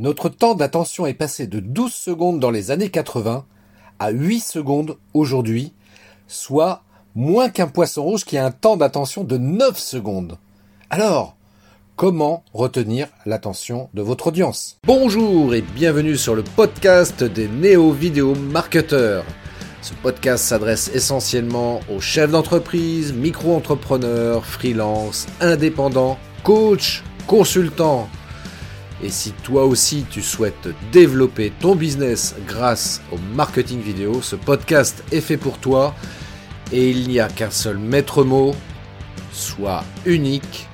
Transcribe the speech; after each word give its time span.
Notre 0.00 0.28
temps 0.28 0.54
d'attention 0.54 1.06
est 1.06 1.14
passé 1.14 1.48
de 1.48 1.58
12 1.58 1.92
secondes 1.92 2.38
dans 2.38 2.52
les 2.52 2.70
années 2.70 2.88
80 2.88 3.44
à 3.98 4.10
8 4.10 4.38
secondes 4.38 4.96
aujourd'hui, 5.12 5.72
soit 6.28 6.84
moins 7.16 7.48
qu'un 7.48 7.66
poisson 7.66 8.04
rouge 8.04 8.24
qui 8.24 8.38
a 8.38 8.46
un 8.46 8.52
temps 8.52 8.76
d'attention 8.76 9.24
de 9.24 9.36
9 9.38 9.76
secondes. 9.76 10.38
Alors, 10.88 11.36
comment 11.96 12.44
retenir 12.54 13.08
l'attention 13.26 13.88
de 13.92 14.00
votre 14.00 14.28
audience? 14.28 14.78
Bonjour 14.86 15.52
et 15.52 15.62
bienvenue 15.62 16.16
sur 16.16 16.36
le 16.36 16.44
podcast 16.44 17.24
des 17.24 17.48
néo-vidéo 17.48 18.36
marketeurs. 18.36 19.24
Ce 19.82 19.94
podcast 19.94 20.44
s'adresse 20.44 20.92
essentiellement 20.94 21.80
aux 21.92 22.00
chefs 22.00 22.30
d'entreprise, 22.30 23.12
micro-entrepreneurs, 23.12 24.46
freelance, 24.46 25.26
indépendants, 25.40 26.18
coachs, 26.44 27.02
consultants. 27.26 28.08
Et 29.02 29.10
si 29.10 29.32
toi 29.32 29.64
aussi 29.64 30.04
tu 30.10 30.22
souhaites 30.22 30.68
développer 30.90 31.52
ton 31.60 31.76
business 31.76 32.34
grâce 32.46 33.00
au 33.12 33.18
marketing 33.34 33.80
vidéo, 33.80 34.22
ce 34.22 34.34
podcast 34.34 35.04
est 35.12 35.20
fait 35.20 35.36
pour 35.36 35.58
toi 35.58 35.94
et 36.72 36.90
il 36.90 37.08
n'y 37.08 37.20
a 37.20 37.28
qu'un 37.28 37.50
seul 37.50 37.78
maître 37.78 38.24
mot, 38.24 38.54
sois 39.32 39.84
unique, 40.04 40.66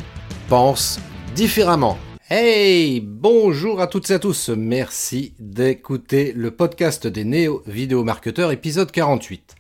pense 0.49 0.99
différemment. 1.35 1.99
Hey, 2.31 3.01
bonjour 3.01 3.83
à 3.83 3.87
toutes 3.87 4.11
et 4.11 4.15
à 4.15 4.19
tous. 4.19 4.49
Merci 4.49 5.35
d'écouter 5.39 6.33
le 6.33 6.51
podcast 6.51 7.07
des 7.07 7.25
néo 7.25 7.63
vidéo 7.67 8.03
marketeurs 8.05 8.51
épisode 8.51 8.91
48. 8.91 9.55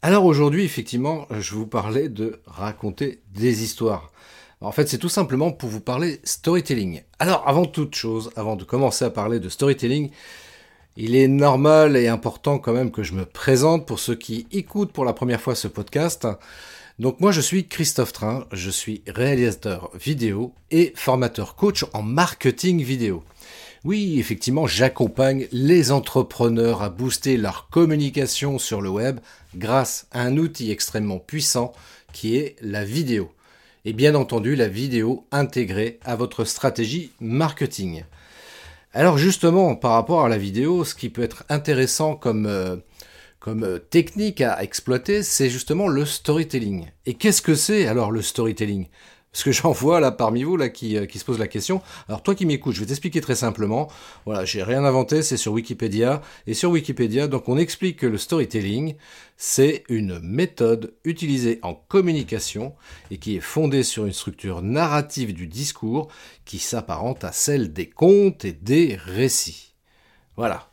Alors 0.00 0.24
aujourd'hui, 0.24 0.64
effectivement, 0.64 1.26
je 1.38 1.54
vous 1.54 1.66
parlais 1.66 2.08
de 2.08 2.40
raconter 2.46 3.20
des 3.34 3.62
histoires. 3.62 4.10
En 4.62 4.72
fait, 4.72 4.88
c'est 4.88 4.98
tout 4.98 5.08
simplement 5.08 5.52
pour 5.52 5.70
vous 5.70 5.80
parler 5.80 6.20
storytelling. 6.22 7.02
Alors, 7.18 7.42
avant 7.46 7.64
toute 7.64 7.94
chose, 7.94 8.30
avant 8.36 8.56
de 8.56 8.64
commencer 8.64 9.06
à 9.06 9.10
parler 9.10 9.40
de 9.40 9.48
storytelling, 9.48 10.10
il 10.98 11.16
est 11.16 11.28
normal 11.28 11.96
et 11.96 12.08
important 12.08 12.58
quand 12.58 12.74
même 12.74 12.90
que 12.90 13.02
je 13.02 13.14
me 13.14 13.24
présente 13.24 13.86
pour 13.86 13.98
ceux 13.98 14.16
qui 14.16 14.46
écoutent 14.52 14.92
pour 14.92 15.06
la 15.06 15.14
première 15.14 15.40
fois 15.40 15.54
ce 15.54 15.66
podcast. 15.66 16.26
Donc 16.98 17.20
moi 17.20 17.32
je 17.32 17.40
suis 17.40 17.66
Christophe 17.66 18.12
Train, 18.12 18.46
je 18.52 18.68
suis 18.68 19.02
réalisateur 19.06 19.90
vidéo 19.94 20.52
et 20.70 20.92
formateur 20.96 21.56
coach 21.56 21.86
en 21.94 22.02
marketing 22.02 22.82
vidéo. 22.82 23.24
Oui, 23.84 24.20
effectivement, 24.20 24.66
j'accompagne 24.66 25.46
les 25.52 25.90
entrepreneurs 25.90 26.82
à 26.82 26.90
booster 26.90 27.38
leur 27.38 27.70
communication 27.70 28.58
sur 28.58 28.82
le 28.82 28.90
web 28.90 29.20
grâce 29.54 30.06
à 30.10 30.20
un 30.20 30.36
outil 30.36 30.70
extrêmement 30.70 31.18
puissant 31.18 31.72
qui 32.12 32.36
est 32.36 32.56
la 32.60 32.84
vidéo 32.84 33.30
et 33.84 33.92
bien 33.92 34.14
entendu 34.14 34.56
la 34.56 34.68
vidéo 34.68 35.26
intégrée 35.32 35.98
à 36.04 36.16
votre 36.16 36.44
stratégie 36.44 37.12
marketing. 37.20 38.04
Alors 38.92 39.18
justement, 39.18 39.76
par 39.76 39.92
rapport 39.92 40.24
à 40.24 40.28
la 40.28 40.38
vidéo, 40.38 40.84
ce 40.84 40.94
qui 40.94 41.10
peut 41.10 41.22
être 41.22 41.44
intéressant 41.48 42.16
comme, 42.16 42.46
euh, 42.46 42.76
euh, 43.46 43.78
technique 43.78 44.40
à 44.40 44.62
exploiter, 44.62 45.22
c'est 45.22 45.48
justement 45.48 45.88
le 45.88 46.04
storytelling. 46.04 46.86
Et 47.06 47.14
qu'est-ce 47.14 47.42
que 47.42 47.54
c'est 47.54 47.86
alors 47.86 48.10
le 48.10 48.22
storytelling? 48.22 48.86
Parce 49.32 49.44
que 49.44 49.52
j'en 49.52 49.72
vois 49.72 50.00
là 50.00 50.10
parmi 50.10 50.42
vous 50.42 50.56
là 50.56 50.68
qui, 50.68 50.96
euh, 50.96 51.06
qui 51.06 51.18
se 51.18 51.24
pose 51.24 51.38
la 51.38 51.48
question. 51.48 51.82
Alors 52.08 52.22
toi 52.22 52.34
qui 52.34 52.46
m'écoutes, 52.46 52.74
je 52.74 52.80
vais 52.80 52.86
t'expliquer 52.86 53.20
très 53.20 53.34
simplement. 53.34 53.88
Voilà, 54.24 54.44
j'ai 54.44 54.62
rien 54.62 54.84
inventé, 54.84 55.22
c'est 55.22 55.36
sur 55.36 55.52
Wikipédia. 55.52 56.20
Et 56.46 56.54
sur 56.54 56.70
Wikipédia, 56.70 57.28
donc 57.28 57.48
on 57.48 57.56
explique 57.56 57.98
que 57.98 58.06
le 58.06 58.18
storytelling, 58.18 58.96
c'est 59.36 59.84
une 59.88 60.18
méthode 60.20 60.94
utilisée 61.04 61.60
en 61.62 61.74
communication 61.74 62.74
et 63.10 63.18
qui 63.18 63.36
est 63.36 63.40
fondée 63.40 63.82
sur 63.82 64.06
une 64.06 64.12
structure 64.12 64.62
narrative 64.62 65.32
du 65.32 65.46
discours 65.46 66.08
qui 66.44 66.58
s'apparente 66.58 67.24
à 67.24 67.32
celle 67.32 67.72
des 67.72 67.88
contes 67.88 68.44
et 68.44 68.52
des 68.52 68.96
récits. 68.96 69.74
Voilà. 70.36 70.70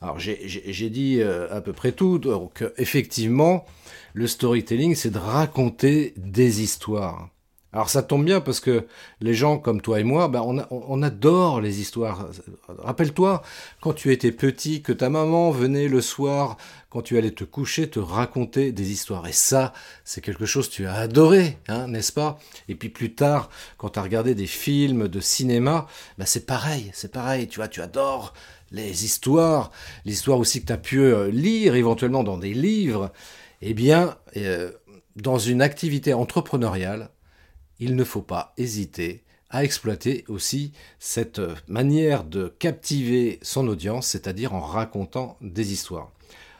Alors 0.00 0.18
j'ai 0.18 0.90
dit 0.90 1.20
euh, 1.20 1.52
à 1.52 1.60
peu 1.60 1.72
près 1.72 1.92
tout. 1.92 2.18
Donc 2.18 2.64
effectivement, 2.76 3.66
le 4.14 4.26
storytelling, 4.26 4.94
c'est 4.94 5.10
de 5.10 5.18
raconter 5.18 6.14
des 6.16 6.62
histoires. 6.62 7.30
Alors 7.78 7.90
ça 7.90 8.02
tombe 8.02 8.24
bien 8.24 8.40
parce 8.40 8.58
que 8.58 8.86
les 9.20 9.34
gens 9.34 9.56
comme 9.56 9.80
toi 9.80 10.00
et 10.00 10.02
moi, 10.02 10.26
ben 10.26 10.42
on, 10.72 11.00
adore 11.00 11.60
les 11.60 11.80
histoires. 11.80 12.28
Rappelle-toi 12.66 13.40
quand 13.80 13.92
tu 13.92 14.10
étais 14.10 14.32
petit 14.32 14.82
que 14.82 14.90
ta 14.92 15.08
maman 15.10 15.52
venait 15.52 15.86
le 15.86 16.00
soir, 16.00 16.56
quand 16.90 17.02
tu 17.02 17.16
allais 17.16 17.30
te 17.30 17.44
coucher, 17.44 17.88
te 17.88 18.00
raconter 18.00 18.72
des 18.72 18.90
histoires. 18.90 19.28
Et 19.28 19.32
ça, 19.32 19.72
c'est 20.02 20.20
quelque 20.20 20.44
chose 20.44 20.68
que 20.68 20.74
tu 20.74 20.86
as 20.86 20.94
adoré, 20.94 21.56
hein, 21.68 21.86
n'est-ce 21.86 22.12
pas? 22.12 22.40
Et 22.68 22.74
puis 22.74 22.88
plus 22.88 23.14
tard, 23.14 23.48
quand 23.76 23.90
tu 23.90 24.00
as 24.00 24.02
regardé 24.02 24.34
des 24.34 24.48
films 24.48 25.06
de 25.06 25.20
cinéma, 25.20 25.86
ben 26.18 26.24
c'est 26.26 26.46
pareil, 26.46 26.90
c'est 26.94 27.12
pareil, 27.12 27.46
tu 27.46 27.60
vois, 27.60 27.68
tu 27.68 27.80
adores 27.80 28.34
les 28.72 29.04
histoires, 29.04 29.70
l'histoire 30.04 30.40
aussi 30.40 30.62
que 30.62 30.66
tu 30.66 30.72
as 30.72 30.78
pu 30.78 30.98
euh, 30.98 31.30
lire 31.30 31.76
éventuellement 31.76 32.24
dans 32.24 32.38
des 32.38 32.54
livres. 32.54 33.12
Eh 33.62 33.72
bien, 33.72 34.16
euh, 34.36 34.72
dans 35.14 35.38
une 35.38 35.62
activité 35.62 36.12
entrepreneuriale, 36.12 37.10
il 37.80 37.96
ne 37.96 38.04
faut 38.04 38.22
pas 38.22 38.52
hésiter 38.56 39.24
à 39.50 39.64
exploiter 39.64 40.24
aussi 40.28 40.72
cette 40.98 41.40
manière 41.68 42.24
de 42.24 42.54
captiver 42.58 43.38
son 43.42 43.66
audience, 43.66 44.08
c'est-à-dire 44.08 44.54
en 44.54 44.60
racontant 44.60 45.38
des 45.40 45.72
histoires. 45.72 46.10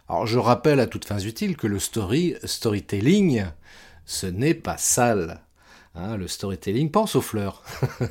Alors 0.08 0.26
je 0.26 0.38
rappelle 0.38 0.80
à 0.80 0.86
toutes 0.86 1.04
fins 1.04 1.18
utiles 1.18 1.56
que 1.56 1.66
le 1.66 1.78
story, 1.78 2.34
storytelling, 2.44 3.44
ce 4.06 4.26
n'est 4.26 4.54
pas 4.54 4.78
sale. 4.78 5.42
Hein, 5.94 6.16
le 6.16 6.28
storytelling, 6.28 6.90
pense 6.90 7.14
aux 7.14 7.20
fleurs. 7.20 7.62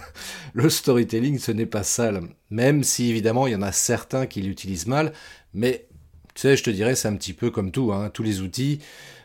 le 0.54 0.70
storytelling, 0.70 1.40
ce 1.40 1.52
n'est 1.52 1.66
pas 1.66 1.84
sale. 1.84 2.22
Même 2.52 2.84
si 2.84 3.10
évidemment 3.10 3.48
il 3.48 3.54
y 3.54 3.56
en 3.56 3.62
a 3.64 3.72
certains 3.72 4.28
qui 4.28 4.42
l'utilisent 4.42 4.88
mal, 4.88 5.14
mais 5.54 5.88
tu 6.36 6.42
sais, 6.42 6.56
je 6.56 6.64
te 6.64 6.70
dirais, 6.70 6.94
c'est 6.94 7.08
un 7.08 7.16
petit 7.16 7.34
peu 7.34 7.50
comme 7.50 7.72
tout. 7.72 7.92
Hein. 7.92 8.12
tous 8.12 8.22
les 8.22 8.42
outils 8.42 8.80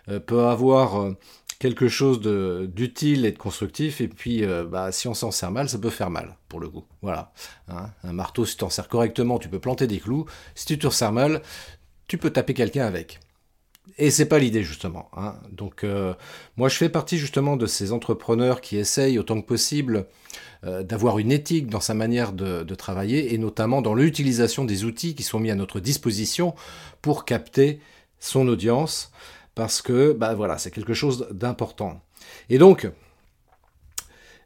euh, 0.09 0.19
peuvent 0.19 0.47
avoir 0.47 1.03
euh, 1.03 1.17
quelque 1.63 1.87
chose 1.87 2.21
d'utile 2.21 3.25
et 3.25 3.31
de 3.31 3.39
constructif, 3.39 4.01
et 4.01 4.09
puis 4.09 4.45
euh, 4.45 4.65
bah, 4.65 4.91
si 4.91 5.07
on 5.07 5.15
s'en 5.15 5.31
sert 5.31 5.53
mal, 5.53 5.69
ça 5.69 5.79
peut 5.79 5.91
faire 5.91 6.11
mal, 6.11 6.37
pour 6.49 6.59
le 6.59 6.69
coup. 6.69 6.85
Voilà. 7.03 7.33
Hein. 7.69 7.91
un 8.03 8.13
marteau, 8.13 8.45
si 8.45 8.55
tu 8.55 8.59
t'en 8.59 8.69
sers 8.69 8.89
correctement, 8.89 9.39
tu 9.39 9.49
peux 9.49 9.61
planter 9.61 9.87
des 9.87 10.01
clous. 10.01 10.27
Si 10.57 10.67
tu 10.67 10.77
te 10.77 10.89
sers 10.89 11.13
mal, 11.13 11.41
tu 12.09 12.19
peux 12.19 12.31
taper 12.31 12.53
quelqu'un 12.53 12.85
avec. 12.85 13.21
Et 13.97 14.11
c'est 14.11 14.27
pas 14.27 14.41
l'idée 14.41 14.65
justement. 14.65 15.09
Hein. 15.17 15.37
Donc 15.53 15.85
euh, 15.85 16.15
moi 16.57 16.69
je 16.69 16.77
fais 16.77 16.89
partie 16.89 17.17
justement 17.17 17.57
de 17.57 17.67
ces 17.67 17.93
entrepreneurs 17.93 18.61
qui 18.61 18.77
essayent 18.77 19.19
autant 19.19 19.41
que 19.41 19.47
possible 19.47 20.07
euh, 20.65 20.83
d'avoir 20.83 21.21
une 21.21 21.31
éthique 21.31 21.69
dans 21.69 21.81
sa 21.81 21.95
manière 21.95 22.33
de, 22.33 22.65
de 22.65 22.75
travailler 22.75 23.35
et 23.35 23.39
notamment 23.39 23.83
dans 23.83 23.95
l'utilisation 23.95 24.65
des 24.65 24.85
outils 24.85 25.15
qui 25.15 25.23
sont 25.23 25.41
mis 25.41 25.51
à 25.51 25.57
notre 25.57 25.79
disposition 25.79 26.55
pour 27.03 27.25
capter 27.25 27.81
son 28.19 28.49
audience 28.49 29.13
parce 29.55 29.83
que 29.83 30.13
bah 30.13 30.35
voilà, 30.35 30.59
c'est 30.59 30.71
quelque 30.71 30.95
chose 30.95 31.29
d'important. 31.31 32.01
Et 32.49 32.59
donc, 32.59 32.91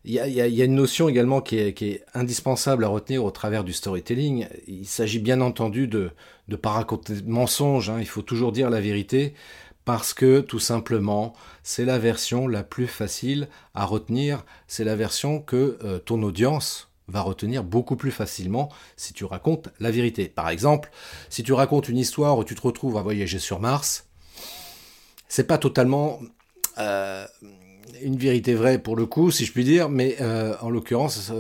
il 0.08 0.12
y, 0.12 0.40
a, 0.40 0.64
une 0.64 0.76
notion 0.76 1.08
également 1.08 1.40
qui 1.40 1.58
est, 1.58 2.04
indispensable 2.14 2.84
à 2.84 2.88
retenir 2.88 3.24
au 3.24 3.32
travers 3.32 3.64
du 3.64 3.72
storytelling. 3.72 4.46
Il 4.68 4.86
s'agit 4.86 5.18
bien 5.18 5.40
entendu 5.40 5.88
de 5.88 6.10
ne 6.46 6.54
pas 6.54 6.70
raconter 6.70 7.14
de 7.14 7.28
mensonges, 7.28 7.90
hein. 7.90 7.96
il 7.98 8.06
faut 8.06 8.22
toujours 8.22 8.52
dire 8.52 8.70
la 8.70 8.80
vérité, 8.80 9.34
parce 9.84 10.14
que 10.14 10.40
tout 10.40 10.60
simplement, 10.60 11.32
c'est 11.64 11.84
la 11.84 11.98
version 11.98 12.46
la 12.46 12.62
plus 12.62 12.86
facile 12.86 13.48
à 13.74 13.84
retenir, 13.84 14.44
c'est 14.68 14.84
la 14.84 14.94
version 14.94 15.40
que 15.40 15.76
euh, 15.82 15.98
ton 15.98 16.22
audience 16.22 16.88
va 17.08 17.20
retenir 17.20 17.64
beaucoup 17.64 17.96
plus 17.96 18.12
facilement 18.12 18.68
si 18.96 19.12
tu 19.12 19.24
racontes 19.24 19.70
la 19.80 19.90
vérité. 19.90 20.28
Par 20.28 20.48
exemple, 20.50 20.90
si 21.30 21.42
tu 21.42 21.52
racontes 21.52 21.88
une 21.88 21.98
histoire 21.98 22.38
où 22.38 22.44
tu 22.44 22.54
te 22.54 22.62
retrouves 22.62 22.96
à 22.96 23.02
voyager 23.02 23.40
sur 23.40 23.58
Mars, 23.58 24.05
c'est 25.36 25.44
pas 25.44 25.58
totalement 25.58 26.20
euh, 26.78 27.26
une 28.00 28.16
vérité 28.16 28.54
vraie 28.54 28.78
pour 28.78 28.96
le 28.96 29.04
coup, 29.04 29.30
si 29.30 29.44
je 29.44 29.52
puis 29.52 29.64
dire, 29.64 29.90
mais 29.90 30.16
euh, 30.22 30.54
en 30.62 30.70
l'occurrence, 30.70 31.30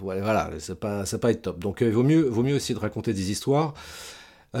voilà, 0.00 0.50
c'est 0.58 0.74
pas, 0.74 1.06
ça 1.06 1.20
pas 1.20 1.30
être 1.30 1.42
top. 1.42 1.60
Donc, 1.60 1.78
il 1.80 1.86
euh, 1.86 1.90
vaut 1.92 2.02
mieux, 2.02 2.22
vaut 2.22 2.42
mieux 2.42 2.56
aussi 2.56 2.74
de 2.74 2.80
raconter 2.80 3.12
des 3.12 3.30
histoires. 3.30 3.74
Il 4.54 4.60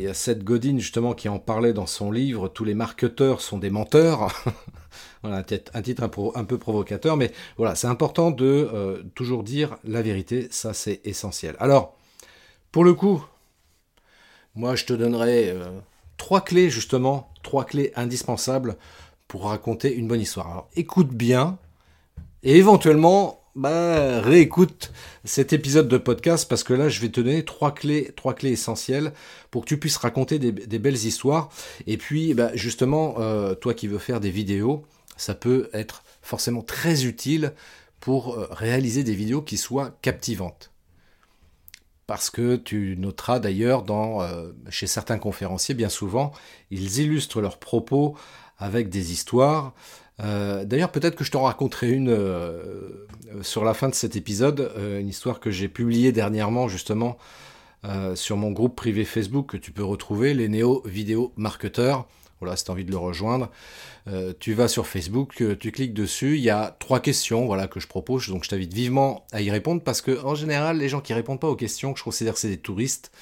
y 0.00 0.08
a 0.08 0.14
Seth 0.14 0.42
Godin 0.42 0.78
justement 0.78 1.12
qui 1.12 1.28
en 1.28 1.38
parlait 1.38 1.74
dans 1.74 1.86
son 1.86 2.10
livre 2.10 2.48
Tous 2.48 2.64
les 2.64 2.72
marketeurs 2.72 3.42
sont 3.42 3.58
des 3.58 3.68
menteurs. 3.68 4.42
voilà, 5.22 5.44
un 5.74 5.82
titre 5.82 6.02
un, 6.02 6.44
peu 6.44 6.56
provocateur, 6.56 7.18
mais 7.18 7.30
voilà, 7.58 7.74
c'est 7.74 7.88
important 7.88 8.30
de 8.30 9.04
toujours 9.14 9.42
dire 9.42 9.76
la 9.84 10.00
vérité, 10.00 10.48
ça 10.50 10.72
c'est 10.72 11.02
essentiel. 11.04 11.56
Alors, 11.58 11.94
pour 12.70 12.84
le 12.84 12.94
coup, 12.94 13.22
moi 14.54 14.76
je 14.76 14.86
te 14.86 14.94
donnerai 14.94 15.54
trois 16.16 16.40
clés 16.40 16.70
justement 16.70 17.31
trois 17.42 17.64
clés 17.64 17.92
indispensables 17.96 18.76
pour 19.28 19.44
raconter 19.44 19.94
une 19.94 20.08
bonne 20.08 20.20
histoire. 20.20 20.50
Alors 20.50 20.68
écoute 20.76 21.08
bien 21.08 21.58
et 22.42 22.56
éventuellement 22.56 23.42
bah, 23.54 24.20
réécoute 24.20 24.92
cet 25.24 25.52
épisode 25.52 25.88
de 25.88 25.98
podcast 25.98 26.48
parce 26.48 26.64
que 26.64 26.72
là 26.72 26.88
je 26.88 27.00
vais 27.00 27.08
te 27.08 27.20
donner 27.20 27.44
trois 27.44 27.72
clés, 27.72 28.12
trois 28.16 28.34
clés 28.34 28.52
essentielles 28.52 29.12
pour 29.50 29.62
que 29.62 29.68
tu 29.68 29.78
puisses 29.78 29.98
raconter 29.98 30.38
des, 30.38 30.78
belles 30.78 30.94
histoires. 30.94 31.50
Et 31.86 31.98
puis 31.98 32.34
bah, 32.34 32.50
justement, 32.54 33.16
euh, 33.18 33.54
toi 33.54 33.74
qui 33.74 33.88
veux 33.88 33.98
faire 33.98 34.20
des 34.20 34.30
vidéos, 34.30 34.84
ça 35.16 35.34
peut 35.34 35.68
être 35.72 36.02
forcément 36.22 36.62
très 36.62 37.04
utile 37.04 37.52
pour 38.00 38.34
euh, 38.34 38.48
réaliser 38.50 39.04
des 39.04 39.14
vidéos 39.14 39.42
qui 39.42 39.56
soient 39.56 39.96
captivantes. 40.02 40.71
Parce 42.12 42.28
que 42.28 42.56
tu 42.56 42.94
noteras 42.98 43.38
d'ailleurs 43.38 43.84
dans 43.84 44.18
chez 44.68 44.86
certains 44.86 45.16
conférenciers 45.16 45.74
bien 45.74 45.88
souvent 45.88 46.32
ils 46.70 46.98
illustrent 46.98 47.40
leurs 47.40 47.56
propos 47.56 48.14
avec 48.58 48.90
des 48.90 49.12
histoires. 49.12 49.72
d'ailleurs 50.18 50.92
peut-être 50.92 51.16
que 51.16 51.24
je 51.24 51.30
t'en 51.30 51.44
raconterai 51.44 51.88
une 51.88 52.14
sur 53.40 53.64
la 53.64 53.72
fin 53.72 53.88
de 53.88 53.94
cet 53.94 54.14
épisode, 54.14 54.70
une 55.00 55.08
histoire 55.08 55.40
que 55.40 55.50
j'ai 55.50 55.68
publiée 55.68 56.12
dernièrement 56.12 56.68
justement 56.68 57.16
sur 58.14 58.36
mon 58.36 58.50
groupe 58.50 58.76
privé 58.76 59.06
Facebook 59.06 59.46
que 59.46 59.56
tu 59.56 59.72
peux 59.72 59.82
retrouver, 59.82 60.34
les 60.34 60.50
néo 60.50 60.82
vidéo 60.84 61.32
marketeurs. 61.36 62.06
Voilà, 62.42 62.56
si 62.56 62.64
tu 62.64 62.72
as 62.72 62.74
envie 62.74 62.84
de 62.84 62.90
le 62.90 62.96
rejoindre, 62.96 63.50
euh, 64.08 64.32
tu 64.40 64.52
vas 64.52 64.66
sur 64.66 64.88
Facebook, 64.88 65.40
euh, 65.40 65.54
tu 65.54 65.70
cliques 65.70 65.94
dessus, 65.94 66.36
il 66.36 66.42
y 66.42 66.50
a 66.50 66.76
trois 66.80 66.98
questions 66.98 67.46
voilà, 67.46 67.68
que 67.68 67.78
je 67.78 67.86
propose, 67.86 68.28
donc 68.28 68.42
je 68.42 68.48
t'invite 68.48 68.74
vivement 68.74 69.24
à 69.30 69.42
y 69.42 69.50
répondre 69.50 69.80
parce 69.80 70.02
que 70.02 70.20
en 70.24 70.34
général, 70.34 70.78
les 70.78 70.88
gens 70.88 71.00
qui 71.00 71.14
répondent 71.14 71.38
pas 71.38 71.48
aux 71.48 71.54
questions, 71.54 71.94
je 71.94 72.02
considère 72.02 72.34
que 72.34 72.40
c'est 72.40 72.48
des 72.48 72.58
touristes 72.58 73.12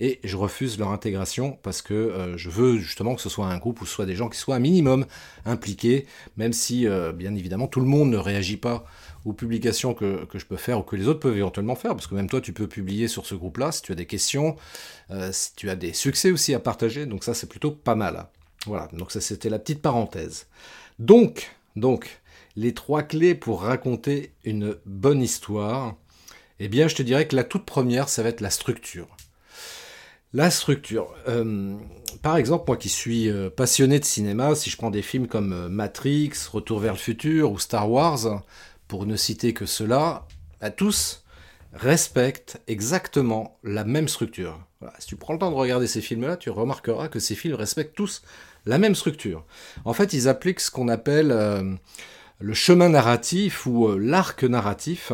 et 0.00 0.18
je 0.24 0.36
refuse 0.36 0.80
leur 0.80 0.90
intégration 0.90 1.56
parce 1.62 1.80
que 1.80 1.94
euh, 1.94 2.36
je 2.36 2.50
veux 2.50 2.76
justement 2.78 3.14
que 3.14 3.22
ce 3.22 3.28
soit 3.28 3.46
un 3.46 3.56
groupe 3.56 3.78
ce 3.82 3.86
soit 3.86 4.04
des 4.04 4.16
gens 4.16 4.28
qui 4.28 4.36
soient 4.36 4.56
un 4.56 4.58
minimum 4.58 5.06
impliqués, 5.44 6.06
même 6.36 6.52
si 6.52 6.88
bien 7.14 7.32
évidemment 7.36 7.68
tout 7.68 7.80
le 7.80 7.86
monde 7.86 8.10
ne 8.10 8.18
réagit 8.18 8.56
pas 8.56 8.84
aux 9.24 9.32
publications 9.32 9.94
que, 9.94 10.24
que, 10.24 10.40
je 10.40 10.46
peux 10.46 10.56
faire 10.56 10.80
ou 10.80 10.82
que 10.82 10.96
les 10.96 11.06
autres 11.06 11.20
peuvent 11.20 11.36
éventuellement 11.36 11.76
faire, 11.76 11.92
parce 11.92 12.08
que 12.08 12.16
même 12.16 12.28
toi 12.28 12.40
tu 12.40 12.52
peux 12.52 12.66
publier 12.66 13.06
sur 13.06 13.26
ce 13.26 13.36
groupe-là 13.36 13.70
si 13.70 13.82
tu 13.82 13.92
as 13.92 13.96
des 13.96 14.06
questions, 14.06 14.56
si 15.30 15.54
tu 15.54 15.70
as 15.70 15.76
des 15.76 15.92
succès 15.92 16.32
aussi 16.32 16.52
à 16.52 16.58
partager, 16.58 17.06
donc 17.06 17.22
ça 17.22 17.32
c'est 17.32 17.48
plutôt 17.48 17.70
pas 17.70 17.94
mal. 17.94 18.26
Voilà, 18.66 18.88
donc 18.92 19.12
ça 19.12 19.20
c'était 19.20 19.48
la 19.48 19.58
petite 19.58 19.80
parenthèse. 19.80 20.46
Donc, 20.98 21.56
donc, 21.76 22.20
les 22.56 22.74
trois 22.74 23.02
clés 23.02 23.34
pour 23.34 23.62
raconter 23.62 24.32
une 24.44 24.76
bonne 24.86 25.22
histoire, 25.22 25.94
eh 26.58 26.68
bien 26.68 26.88
je 26.88 26.96
te 26.96 27.02
dirais 27.02 27.28
que 27.28 27.36
la 27.36 27.44
toute 27.44 27.64
première, 27.64 28.08
ça 28.08 28.22
va 28.22 28.30
être 28.30 28.40
la 28.40 28.50
structure. 28.50 29.08
La 30.32 30.50
structure. 30.50 31.14
Euh, 31.28 31.76
par 32.22 32.36
exemple, 32.36 32.64
moi 32.66 32.76
qui 32.76 32.88
suis 32.88 33.30
euh, 33.30 33.48
passionné 33.48 34.00
de 34.00 34.04
cinéma, 34.04 34.54
si 34.54 34.70
je 34.70 34.76
prends 34.76 34.90
des 34.90 35.02
films 35.02 35.28
comme 35.28 35.52
euh, 35.52 35.68
Matrix, 35.68 36.32
Retour 36.50 36.80
vers 36.80 36.92
le 36.92 36.98
futur 36.98 37.52
ou 37.52 37.58
Star 37.58 37.90
Wars, 37.90 38.42
pour 38.88 39.06
ne 39.06 39.16
citer 39.16 39.54
que 39.54 39.66
cela, 39.66 40.26
à 40.60 40.70
tous 40.70 41.24
respectent 41.72 42.60
exactement 42.66 43.58
la 43.62 43.84
même 43.84 44.08
structure. 44.08 44.58
Si 44.98 45.06
tu 45.06 45.16
prends 45.16 45.34
le 45.34 45.38
temps 45.38 45.50
de 45.50 45.56
regarder 45.56 45.86
ces 45.86 46.00
films-là, 46.00 46.36
tu 46.36 46.50
remarqueras 46.50 47.08
que 47.08 47.18
ces 47.18 47.34
films 47.34 47.54
respectent 47.54 47.94
tous 47.94 48.22
la 48.66 48.78
même 48.78 48.94
structure. 48.94 49.44
En 49.84 49.92
fait, 49.92 50.12
ils 50.12 50.28
appliquent 50.28 50.60
ce 50.60 50.70
qu'on 50.70 50.88
appelle 50.88 51.30
euh, 51.30 51.62
le 52.40 52.54
chemin 52.54 52.88
narratif 52.88 53.64
ou 53.66 53.86
euh, 53.86 53.98
l'arc 53.98 54.42
narratif. 54.44 55.12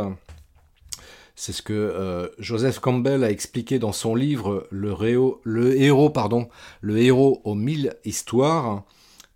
C'est 1.37 1.53
ce 1.53 1.63
que 1.63 1.73
euh, 1.73 2.29
Joseph 2.39 2.79
Campbell 2.79 3.25
a 3.25 3.31
expliqué 3.31 3.79
dans 3.79 3.93
son 3.93 4.15
livre 4.15 4.67
Le, 4.71 4.91
héros, 5.03 5.41
le 5.45 6.99
héros 6.99 7.41
aux 7.45 7.55
mille 7.55 7.95
histoires, 8.05 8.85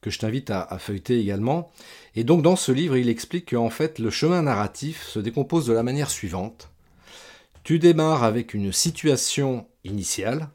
que 0.01 0.11
je 0.11 0.19
t'invite 0.19 0.51
à, 0.51 0.63
à, 0.63 0.79
feuilleter 0.79 1.19
également. 1.19 1.71
Et 2.15 2.25
donc 2.25 2.43
dans 2.43 2.57
ce 2.57 2.73
livre, 2.73 2.97
il 2.97 3.09
explique 3.09 3.51
qu'en 3.51 3.71
fait 3.71 3.99
le 3.99 4.11
chemin 4.11 4.43
narratif 4.43 5.03
se 5.03 5.19
décompose 5.19 5.67
de 5.67 5.73
la 5.73 5.83
manière 5.83 6.11
suivante. 6.11 6.71
Tu 7.65 7.79
démarres 7.79 8.23
avec 8.23 8.55
une 8.55 8.73
situation 8.73 9.67
initiale, 9.85 10.49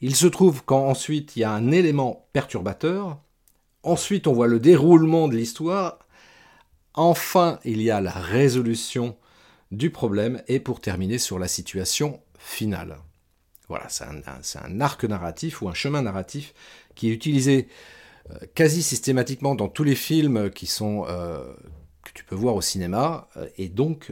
il 0.00 0.14
se 0.14 0.26
trouve 0.26 0.64
qu'ensuite 0.64 1.36
il 1.36 1.40
y 1.40 1.44
a 1.44 1.52
un 1.52 1.70
élément 1.70 2.28
perturbateur, 2.32 3.18
ensuite 3.82 4.26
on 4.26 4.32
voit 4.32 4.46
le 4.46 4.60
déroulement 4.60 5.28
de 5.28 5.36
l'histoire, 5.36 5.98
enfin 6.94 7.58
il 7.64 7.82
y 7.82 7.90
a 7.90 8.00
la 8.00 8.12
résolution 8.12 9.16
du 9.70 9.90
problème 9.90 10.42
et 10.48 10.60
pour 10.60 10.80
terminer 10.80 11.18
sur 11.18 11.38
la 11.38 11.48
situation 11.48 12.20
finale. 12.38 12.98
Voilà, 13.68 13.88
c'est 13.90 14.04
un, 14.04 14.80
arc 14.80 15.04
narratif 15.04 15.60
ou 15.60 15.68
un 15.68 15.74
chemin 15.74 16.00
narratif 16.00 16.54
qui 16.94 17.10
est 17.10 17.12
utilisé 17.12 17.68
euh, 18.30 18.38
quasi 18.54 18.82
systématiquement 18.82 19.54
dans 19.54 19.68
tous 19.68 19.84
les 19.84 19.94
films 19.94 20.38
euh, 20.38 20.48
que 20.48 22.10
tu 22.14 22.24
peux 22.24 22.34
voir 22.34 22.54
au 22.54 22.62
cinéma 22.62 23.28
euh, 23.36 23.46
et 23.58 23.68
donc 23.68 24.10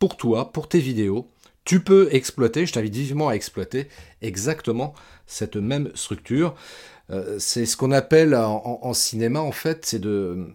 pour 0.00 0.16
toi, 0.16 0.52
pour 0.52 0.68
tes 0.68 0.80
vidéos, 0.80 1.30
tu 1.64 1.80
peux 1.80 2.08
exploiter, 2.12 2.66
je 2.66 2.72
t'invite 2.72 2.94
vivement 2.94 3.28
à 3.28 3.34
exploiter 3.34 3.88
exactement 4.20 4.94
cette 5.26 5.56
même 5.56 5.90
structure. 5.94 6.54
Euh, 7.10 7.38
c'est 7.38 7.66
ce 7.66 7.76
qu'on 7.76 7.92
appelle 7.92 8.34
en, 8.34 8.92
cinéma, 8.94 9.40
en 9.40 9.52
fait, 9.52 9.84
c'est 9.86 9.98
de, 9.98 10.46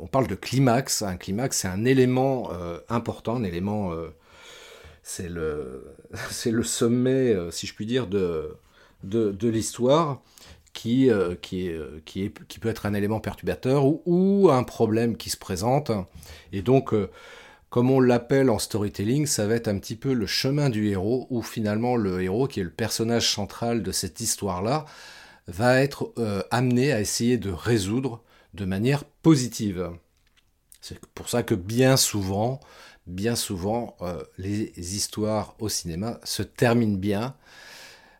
On 0.00 0.06
parle 0.06 0.26
de 0.26 0.34
climax. 0.34 1.02
Un 1.02 1.16
climax, 1.16 1.58
c'est 1.58 1.68
un 1.68 1.84
élément 1.84 2.50
euh, 2.52 2.78
important, 2.88 3.36
un 3.36 3.44
élément. 3.44 3.92
Euh, 3.92 4.08
c'est 5.02 5.28
le, 5.28 5.94
le 6.46 6.62
sommet, 6.62 7.36
si 7.50 7.66
je 7.66 7.74
puis 7.74 7.86
dire, 7.86 8.06
de, 8.06 8.56
de, 9.02 9.48
l'histoire. 9.48 10.20
Qui, 10.72 11.08
qui, 11.40 11.68
est, 11.68 12.04
qui, 12.04 12.24
est, 12.24 12.46
qui 12.48 12.58
peut 12.58 12.68
être 12.68 12.84
un 12.84 12.94
élément 12.94 13.20
perturbateur 13.20 13.86
ou, 13.86 14.02
ou, 14.06 14.50
un 14.50 14.64
problème 14.64 15.16
qui 15.16 15.30
se 15.30 15.36
présente. 15.36 15.92
Et 16.52 16.62
donc, 16.62 16.92
comme 17.74 17.90
on 17.90 17.98
l'appelle 17.98 18.50
en 18.50 18.60
storytelling, 18.60 19.26
ça 19.26 19.48
va 19.48 19.56
être 19.56 19.66
un 19.66 19.80
petit 19.80 19.96
peu 19.96 20.12
le 20.12 20.28
chemin 20.28 20.70
du 20.70 20.90
héros, 20.90 21.26
où 21.28 21.42
finalement 21.42 21.96
le 21.96 22.22
héros, 22.22 22.46
qui 22.46 22.60
est 22.60 22.62
le 22.62 22.70
personnage 22.70 23.28
central 23.28 23.82
de 23.82 23.90
cette 23.90 24.20
histoire-là, 24.20 24.84
va 25.48 25.80
être 25.80 26.12
euh, 26.18 26.40
amené 26.52 26.92
à 26.92 27.00
essayer 27.00 27.36
de 27.36 27.50
résoudre 27.50 28.22
de 28.52 28.64
manière 28.64 29.02
positive. 29.02 29.90
C'est 30.80 31.04
pour 31.16 31.28
ça 31.28 31.42
que 31.42 31.56
bien 31.56 31.96
souvent, 31.96 32.60
bien 33.08 33.34
souvent, 33.34 33.96
euh, 34.02 34.22
les 34.38 34.70
histoires 34.94 35.56
au 35.58 35.68
cinéma 35.68 36.20
se 36.22 36.44
terminent 36.44 36.96
bien. 36.96 37.34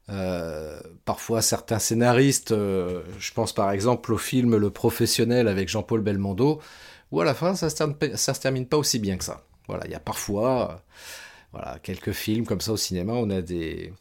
Euh, 0.08 0.80
parfois, 1.04 1.42
certains 1.42 1.78
scénaristes, 1.78 2.52
je 2.52 3.32
pense 3.34 3.52
par 3.52 3.70
exemple 3.70 4.12
au 4.14 4.18
film 4.18 4.56
Le 4.56 4.70
Professionnel 4.70 5.46
avec 5.46 5.68
Jean-Paul 5.68 6.00
Belmondo, 6.00 6.60
ou 7.14 7.20
à 7.20 7.24
la 7.24 7.34
fin, 7.34 7.54
ça 7.54 7.66
ne 7.68 8.16
se, 8.16 8.40
termine 8.40 8.66
pas 8.66 8.76
aussi 8.76 8.98
bien 8.98 9.16
que 9.16 9.22
ça. 9.22 9.44
Voilà, 9.68 9.86
il 9.86 9.92
y 9.92 9.94
a 9.94 10.00
parfois 10.00 10.72
euh, 10.72 10.74
voilà, 11.52 11.78
quelques 11.80 12.10
films 12.10 12.44
comme 12.44 12.60
ça 12.60 12.72
au 12.72 12.76
cinéma, 12.76 13.12
on 13.12 13.30
a 13.30 13.40
des, 13.40 13.92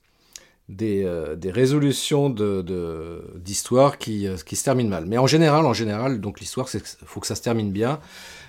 des, 0.68 1.04
euh, 1.04 1.38
résolutions 1.46 2.32
d'histoire 2.32 3.94
euh, 3.94 4.38
qui 4.38 4.56
se 4.56 4.64
terminent 4.64 4.90
mal. 4.90 5.06
Mais 5.06 5.20
en 5.20 5.28
général, 5.28 5.68
en 5.68 5.74
général, 5.74 6.22
donc 6.22 6.40
l'histoire, 6.40 6.68
il 6.74 6.82
faut 7.06 7.20
que 7.20 7.28
ça 7.28 7.36
se 7.36 7.44
termine 7.44 7.72
bien. 7.72 8.00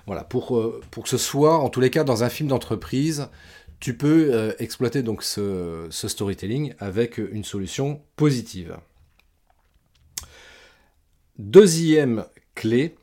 Voilà, 0.06 0.24
pour, 0.24 0.80
pour 0.90 1.02
que 1.02 1.10
ce 1.10 1.18
soit, 1.18 1.58
en 1.58 1.68
tous 1.68 1.80
les 1.80 1.90
cas, 1.90 2.02
dans 2.02 2.24
un 2.24 2.30
film 2.30 2.48
d'entreprise, 2.48 3.28
tu 3.80 3.94
peux 3.98 4.54
exploiter 4.58 5.02
donc 5.02 5.22
ce 5.22 5.88
storytelling 5.90 6.72
avec 6.78 7.18
une 7.18 7.44
solution 7.44 8.00
positive. 8.16 8.78
Deuxième 11.38 12.24
clé, 12.54 12.94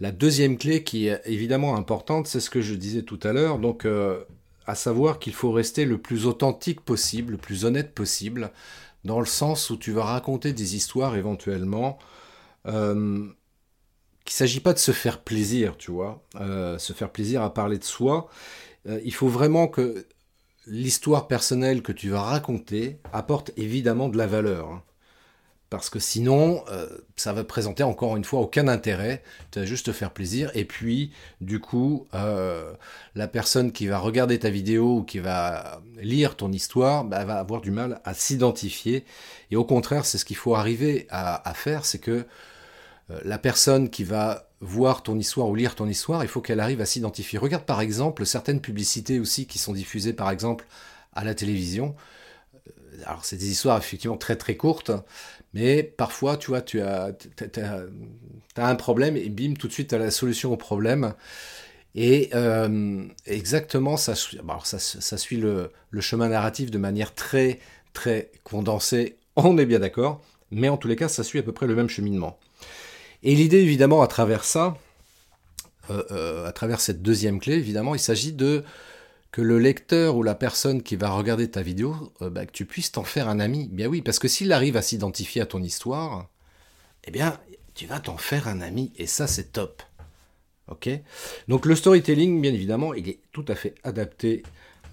la 0.00 0.12
deuxième 0.12 0.56
clé 0.56 0.82
qui 0.82 1.08
est 1.08 1.20
évidemment 1.26 1.76
importante, 1.76 2.26
c'est 2.26 2.40
ce 2.40 2.50
que 2.50 2.62
je 2.62 2.74
disais 2.74 3.02
tout 3.02 3.20
à 3.22 3.32
l'heure, 3.32 3.58
donc 3.58 3.84
euh, 3.84 4.24
à 4.66 4.74
savoir 4.74 5.18
qu'il 5.18 5.34
faut 5.34 5.52
rester 5.52 5.84
le 5.84 5.98
plus 5.98 6.26
authentique 6.26 6.80
possible, 6.80 7.32
le 7.32 7.38
plus 7.38 7.66
honnête 7.66 7.94
possible, 7.94 8.50
dans 9.04 9.20
le 9.20 9.26
sens 9.26 9.68
où 9.68 9.76
tu 9.76 9.92
vas 9.92 10.04
raconter 10.04 10.52
des 10.54 10.74
histoires 10.74 11.16
éventuellement. 11.16 11.98
Euh, 12.66 13.26
qu'il 14.24 14.34
ne 14.34 14.38
s'agit 14.38 14.60
pas 14.60 14.72
de 14.72 14.78
se 14.78 14.92
faire 14.92 15.22
plaisir, 15.22 15.76
tu 15.76 15.90
vois, 15.90 16.22
euh, 16.36 16.78
se 16.78 16.92
faire 16.92 17.10
plaisir 17.10 17.42
à 17.42 17.52
parler 17.52 17.78
de 17.78 17.84
soi. 17.84 18.28
il 18.86 19.12
faut 19.12 19.28
vraiment 19.28 19.68
que 19.68 20.06
l'histoire 20.66 21.26
personnelle 21.26 21.82
que 21.82 21.92
tu 21.92 22.10
vas 22.10 22.22
raconter 22.22 22.98
apporte 23.12 23.50
évidemment 23.56 24.08
de 24.08 24.16
la 24.16 24.26
valeur. 24.26 24.82
Hein 25.70 25.76
parce 25.76 25.88
que 25.88 25.98
sinon, 26.00 26.64
euh, 26.68 26.88
ça 27.16 27.32
va 27.32 27.44
présenter 27.44 27.82
encore 27.84 28.16
une 28.16 28.24
fois 28.24 28.40
aucun 28.40 28.68
intérêt, 28.68 29.22
tu 29.52 29.60
vas 29.60 29.64
juste 29.64 29.86
te 29.86 29.92
faire 29.92 30.10
plaisir, 30.10 30.50
et 30.54 30.64
puis, 30.64 31.12
du 31.40 31.60
coup, 31.60 32.08
euh, 32.14 32.72
la 33.14 33.28
personne 33.28 33.72
qui 33.72 33.86
va 33.86 33.98
regarder 33.98 34.38
ta 34.38 34.50
vidéo 34.50 34.98
ou 34.98 35.02
qui 35.04 35.20
va 35.20 35.80
lire 35.96 36.36
ton 36.36 36.52
histoire, 36.52 37.04
bah, 37.04 37.24
va 37.24 37.38
avoir 37.38 37.60
du 37.60 37.70
mal 37.70 38.00
à 38.04 38.14
s'identifier, 38.14 39.04
et 39.50 39.56
au 39.56 39.64
contraire, 39.64 40.04
c'est 40.04 40.18
ce 40.18 40.24
qu'il 40.24 40.36
faut 40.36 40.56
arriver 40.56 41.06
à, 41.10 41.54
faire, 41.54 41.84
c'est 41.84 42.00
que 42.00 42.26
euh, 43.10 43.20
la 43.24 43.38
personne 43.38 43.90
qui 43.90 44.04
va 44.04 44.48
voir 44.60 45.02
ton 45.02 45.18
histoire 45.18 45.48
ou 45.48 45.54
lire 45.54 45.74
ton 45.76 45.88
histoire, 45.88 46.22
il 46.24 46.28
faut 46.28 46.40
qu'elle 46.40 46.60
arrive 46.60 46.80
à 46.80 46.86
s'identifier. 46.86 47.38
Regarde 47.38 47.64
par 47.64 47.80
exemple 47.80 48.26
certaines 48.26 48.60
publicités 48.60 49.18
aussi 49.18 49.46
qui 49.46 49.58
sont 49.58 49.72
diffusées 49.72 50.12
par 50.12 50.30
exemple 50.30 50.66
à 51.14 51.24
la 51.24 51.34
télévision. 51.34 51.94
Alors 53.06 53.24
c'est 53.24 53.36
des 53.36 53.50
histoires 53.50 53.78
effectivement 53.78 54.18
très 54.18 54.36
très 54.36 54.56
courtes, 54.56 54.92
mais 55.54 55.82
parfois, 55.82 56.36
tu 56.36 56.48
vois, 56.48 56.62
tu 56.62 56.80
as, 56.80 57.12
un 58.56 58.74
problème 58.76 59.16
et 59.16 59.28
bim, 59.28 59.54
tout 59.54 59.68
de 59.68 59.72
suite, 59.72 59.88
tu 59.88 59.94
as 59.94 59.98
la 59.98 60.10
solution 60.10 60.52
au 60.52 60.56
problème. 60.56 61.14
Et 61.94 62.30
euh, 62.34 63.04
exactement, 63.26 63.96
ça, 63.96 64.14
ça 64.14 65.18
suit 65.18 65.38
le, 65.38 65.72
le, 65.90 66.00
chemin 66.00 66.28
narratif 66.28 66.70
de 66.70 66.78
manière 66.78 67.14
très, 67.14 67.58
très 67.92 68.30
condensée, 68.44 69.16
on 69.36 69.58
est 69.58 69.66
bien 69.66 69.80
d'accord, 69.80 70.22
mais 70.50 70.68
en 70.68 70.76
tous 70.76 70.88
les 70.88 70.96
cas, 70.96 71.08
ça 71.08 71.24
suit 71.24 71.38
à 71.38 71.42
peu 71.42 71.52
près 71.52 71.66
le 71.66 71.74
même 71.74 71.88
cheminement. 71.88 72.38
Et 73.22 73.34
l'idée, 73.34 73.58
évidemment, 73.58 74.02
à 74.02 74.06
travers 74.06 74.44
ça, 74.44 74.76
euh, 75.90 76.02
euh, 76.10 76.46
à 76.46 76.52
travers 76.52 76.80
cette 76.80 77.02
deuxième 77.02 77.40
clé, 77.40 77.54
évidemment, 77.54 77.94
il 77.94 78.00
s'agit 78.00 78.32
de 78.32 78.64
que 79.32 79.42
le 79.42 79.58
lecteur 79.58 80.16
ou 80.16 80.22
la 80.22 80.34
personne 80.34 80.82
qui 80.82 80.96
va 80.96 81.10
regarder 81.10 81.50
ta 81.50 81.62
vidéo, 81.62 82.12
euh, 82.22 82.30
bah, 82.30 82.46
que 82.46 82.52
tu 82.52 82.64
puisses 82.64 82.92
t'en 82.92 83.04
faire 83.04 83.28
un 83.28 83.38
ami. 83.38 83.68
Bien 83.70 83.86
oui, 83.86 84.02
parce 84.02 84.18
que 84.18 84.28
s'il 84.28 84.52
arrive 84.52 84.76
à 84.76 84.82
s'identifier 84.82 85.42
à 85.42 85.46
ton 85.46 85.62
histoire, 85.62 86.28
eh 87.04 87.10
bien, 87.10 87.38
tu 87.74 87.86
vas 87.86 88.00
t'en 88.00 88.16
faire 88.16 88.48
un 88.48 88.60
ami, 88.60 88.92
et 88.96 89.06
ça, 89.06 89.26
c'est 89.26 89.52
top. 89.52 89.82
Ok? 90.68 90.88
Donc 91.48 91.66
le 91.66 91.74
storytelling, 91.74 92.40
bien 92.40 92.52
évidemment, 92.52 92.94
il 92.94 93.08
est 93.08 93.20
tout 93.32 93.44
à 93.48 93.54
fait 93.54 93.74
adapté 93.82 94.42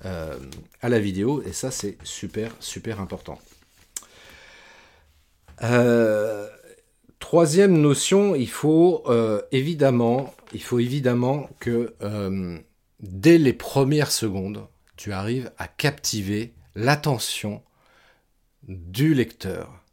euh, 0.06 0.38
à 0.82 0.90
la 0.90 1.00
vidéo, 1.00 1.42
et 1.44 1.54
ça, 1.54 1.72
c'est 1.72 1.98
super, 2.04 2.52
super 2.60 3.02
important. 3.02 3.40
Euh, 5.64 6.48
troisième 7.18 7.80
notion, 7.82 8.36
il 8.36 8.50
faut 8.50 9.04
évidemment, 9.52 10.34
il 10.54 10.62
faut 10.62 10.80
évidemment 10.80 11.50
que 11.60 11.94
dès 13.00 13.38
les 13.38 13.54
premières 13.54 14.12
secondes, 14.12 14.68
tu 14.96 15.14
arrives 15.14 15.52
à 15.58 15.68
captiver 15.68 16.54
l'attention 16.76 17.62
du 18.68 19.14
lecteur. 19.14 19.84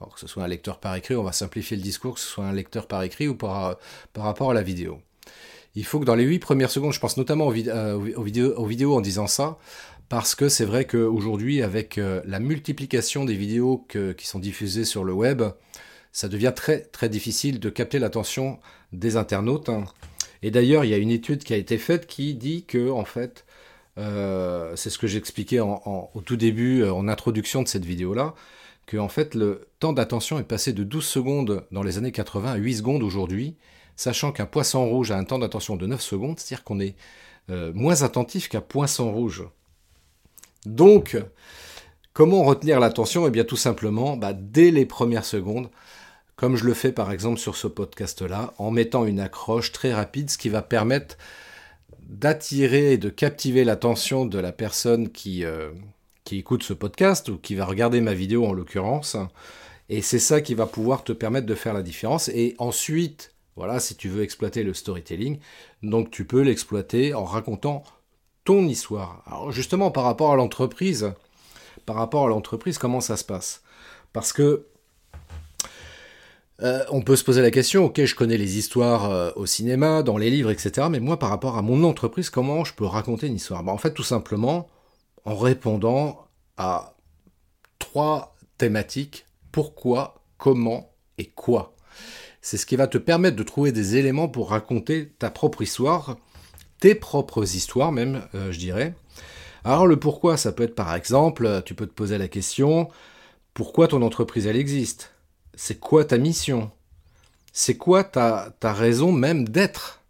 Alors 0.00 0.14
que 0.14 0.20
ce 0.20 0.26
soit 0.26 0.44
un 0.44 0.48
lecteur 0.48 0.80
par 0.80 0.94
écrit, 0.94 1.16
on 1.16 1.22
va 1.22 1.32
simplifier 1.32 1.76
le 1.76 1.82
discours, 1.82 2.14
que 2.14 2.20
ce 2.20 2.26
soit 2.26 2.44
un 2.44 2.52
lecteur 2.52 2.86
par 2.86 3.02
écrit 3.02 3.28
ou 3.28 3.34
par, 3.34 3.78
rapport 4.16 4.50
à 4.50 4.54
la 4.54 4.62
vidéo. 4.62 5.00
Il 5.74 5.84
faut 5.84 5.98
que 5.98 6.04
dans 6.04 6.14
les 6.14 6.24
huit 6.24 6.38
premières 6.38 6.70
secondes, 6.70 6.92
je 6.92 7.00
pense 7.00 7.16
notamment 7.16 7.46
aux, 7.46 7.54
euh, 7.54 8.22
vidéos, 8.22 8.96
en 8.96 9.00
disant 9.00 9.26
ça, 9.26 9.58
parce 10.08 10.34
que 10.34 10.48
c'est 10.48 10.64
vrai 10.64 10.84
qu'aujourd'hui, 10.84 11.62
avec 11.62 11.98
euh, 11.98 12.20
la 12.26 12.38
multiplication 12.38 13.24
des 13.24 13.34
vidéos 13.34 13.86
qui 13.88 14.26
sont 14.26 14.38
diffusées 14.38 14.84
sur 14.84 15.02
le 15.02 15.12
web, 15.12 15.42
ça 16.12 16.28
devient 16.28 16.52
très 16.54 16.80
très 16.80 17.08
difficile 17.08 17.58
de 17.58 17.70
capter 17.70 17.98
l'attention 17.98 18.60
des 18.92 19.16
internautes. 19.16 19.68
Hein. 19.68 19.84
Et 20.44 20.50
d'ailleurs, 20.50 20.84
il 20.84 20.90
y 20.90 20.94
a 20.94 20.98
une 20.98 21.10
étude 21.10 21.42
qui 21.42 21.54
a 21.54 21.56
été 21.56 21.78
faite 21.78 22.06
qui 22.06 22.34
dit 22.34 22.66
que, 22.66 22.90
en 22.90 23.06
fait, 23.06 23.46
euh, 23.96 24.76
c'est 24.76 24.90
ce 24.90 24.98
que 24.98 25.06
j'expliquais 25.06 25.58
au 25.60 26.20
tout 26.22 26.36
début, 26.36 26.82
euh, 26.82 26.92
en 26.92 27.08
introduction 27.08 27.62
de 27.62 27.68
cette 27.68 27.86
vidéo-là, 27.86 28.34
que 28.84 28.98
en 28.98 29.08
fait, 29.08 29.34
le 29.34 29.66
temps 29.78 29.94
d'attention 29.94 30.38
est 30.38 30.44
passé 30.44 30.74
de 30.74 30.84
12 30.84 31.02
secondes 31.02 31.66
dans 31.70 31.82
les 31.82 31.96
années 31.96 32.12
80 32.12 32.52
à 32.52 32.56
8 32.56 32.74
secondes 32.76 33.02
aujourd'hui, 33.02 33.56
sachant 33.96 34.32
qu'un 34.32 34.44
poisson 34.44 34.86
rouge 34.86 35.12
a 35.12 35.16
un 35.16 35.24
temps 35.24 35.38
d'attention 35.38 35.76
de 35.76 35.86
9 35.86 36.02
secondes, 36.02 36.38
c'est-à-dire 36.38 36.62
qu'on 36.62 36.78
est, 36.78 36.94
euh, 37.48 37.72
moins 37.74 38.02
attentif 38.02 38.50
qu'un 38.50 38.60
poisson 38.60 39.10
rouge. 39.10 39.44
Donc, 40.66 41.16
comment 42.12 42.42
retenir 42.42 42.80
l'attention? 42.80 43.26
Eh 43.26 43.30
bien, 43.30 43.44
tout 43.44 43.56
simplement, 43.56 44.18
bah, 44.18 44.34
dès 44.34 44.70
les 44.70 44.84
premières 44.84 45.24
secondes, 45.24 45.70
comme 46.36 46.56
je 46.56 46.64
le 46.64 46.74
fais 46.74 46.92
par 46.92 47.12
exemple 47.12 47.38
sur 47.38 47.56
ce 47.56 47.66
podcast-là, 47.66 48.54
en 48.58 48.70
mettant 48.70 49.04
une 49.04 49.20
accroche 49.20 49.72
très 49.72 49.92
rapide, 49.92 50.30
ce 50.30 50.38
qui 50.38 50.48
va 50.48 50.62
permettre 50.62 51.16
d'attirer 52.00 52.92
et 52.92 52.98
de 52.98 53.08
captiver 53.08 53.64
l'attention 53.64 54.26
de 54.26 54.38
la 54.38 54.52
personne 54.52 55.10
qui, 55.10 55.44
euh, 55.44 55.70
qui 56.24 56.38
écoute 56.38 56.62
ce 56.62 56.72
podcast 56.72 57.28
ou 57.28 57.38
qui 57.38 57.54
va 57.54 57.64
regarder 57.64 58.00
ma 58.00 58.14
vidéo 58.14 58.46
en 58.46 58.52
l'occurrence. 58.52 59.16
Et 59.88 60.02
c'est 60.02 60.18
ça 60.18 60.40
qui 60.40 60.54
va 60.54 60.66
pouvoir 60.66 61.04
te 61.04 61.12
permettre 61.12 61.46
de 61.46 61.54
faire 61.54 61.74
la 61.74 61.82
différence. 61.82 62.28
Et 62.28 62.54
ensuite, 62.58 63.34
voilà, 63.56 63.80
si 63.80 63.96
tu 63.96 64.08
veux 64.08 64.22
exploiter 64.22 64.62
le 64.62 64.74
storytelling, 64.74 65.38
donc 65.82 66.10
tu 66.10 66.24
peux 66.24 66.40
l'exploiter 66.40 67.14
en 67.14 67.24
racontant 67.24 67.84
ton 68.44 68.66
histoire. 68.66 69.22
Alors 69.26 69.52
justement, 69.52 69.90
par 69.90 70.04
rapport 70.04 70.32
à 70.32 70.36
l'entreprise, 70.36 71.12
par 71.86 71.96
rapport 71.96 72.26
à 72.26 72.28
l'entreprise, 72.28 72.78
comment 72.78 73.00
ça 73.00 73.16
se 73.16 73.24
passe? 73.24 73.62
Parce 74.12 74.32
que 74.32 74.66
euh, 76.64 76.82
on 76.90 77.02
peut 77.02 77.16
se 77.16 77.24
poser 77.24 77.42
la 77.42 77.50
question, 77.50 77.84
ok, 77.84 78.04
je 78.04 78.14
connais 78.14 78.38
les 78.38 78.56
histoires 78.56 79.10
euh, 79.10 79.30
au 79.36 79.44
cinéma, 79.44 80.02
dans 80.02 80.16
les 80.16 80.30
livres, 80.30 80.50
etc. 80.50 80.86
Mais 80.90 80.98
moi, 80.98 81.18
par 81.18 81.28
rapport 81.28 81.58
à 81.58 81.62
mon 81.62 81.84
entreprise, 81.84 82.30
comment 82.30 82.64
je 82.64 82.72
peux 82.72 82.86
raconter 82.86 83.26
une 83.26 83.34
histoire? 83.34 83.62
Bah, 83.62 83.72
En 83.72 83.76
fait, 83.76 83.92
tout 83.92 84.02
simplement, 84.02 84.68
en 85.26 85.36
répondant 85.36 86.26
à 86.56 86.96
trois 87.78 88.34
thématiques, 88.56 89.26
pourquoi, 89.52 90.22
comment 90.38 90.94
et 91.18 91.26
quoi? 91.26 91.74
C'est 92.40 92.56
ce 92.56 92.66
qui 92.66 92.76
va 92.76 92.86
te 92.86 92.98
permettre 92.98 93.36
de 93.36 93.42
trouver 93.42 93.70
des 93.70 93.96
éléments 93.96 94.28
pour 94.28 94.50
raconter 94.50 95.10
ta 95.18 95.30
propre 95.30 95.60
histoire, 95.60 96.16
tes 96.80 96.94
propres 96.94 97.56
histoires 97.56 97.92
même, 97.92 98.22
euh, 98.34 98.52
je 98.52 98.58
dirais. 98.58 98.94
Alors 99.64 99.86
le 99.86 99.98
pourquoi, 99.98 100.38
ça 100.38 100.52
peut 100.52 100.62
être 100.62 100.74
par 100.74 100.94
exemple, 100.94 101.62
tu 101.66 101.74
peux 101.74 101.86
te 101.86 101.92
poser 101.92 102.16
la 102.16 102.28
question, 102.28 102.88
pourquoi 103.54 103.88
ton 103.88 104.02
entreprise 104.02 104.46
elle 104.46 104.56
existe? 104.56 105.13
C'est 105.56 105.78
quoi 105.78 106.04
ta 106.04 106.18
mission? 106.18 106.70
C'est 107.52 107.76
quoi 107.76 108.04
ta, 108.04 108.52
raison 108.62 109.12
même 109.12 109.48
d'être? 109.48 110.02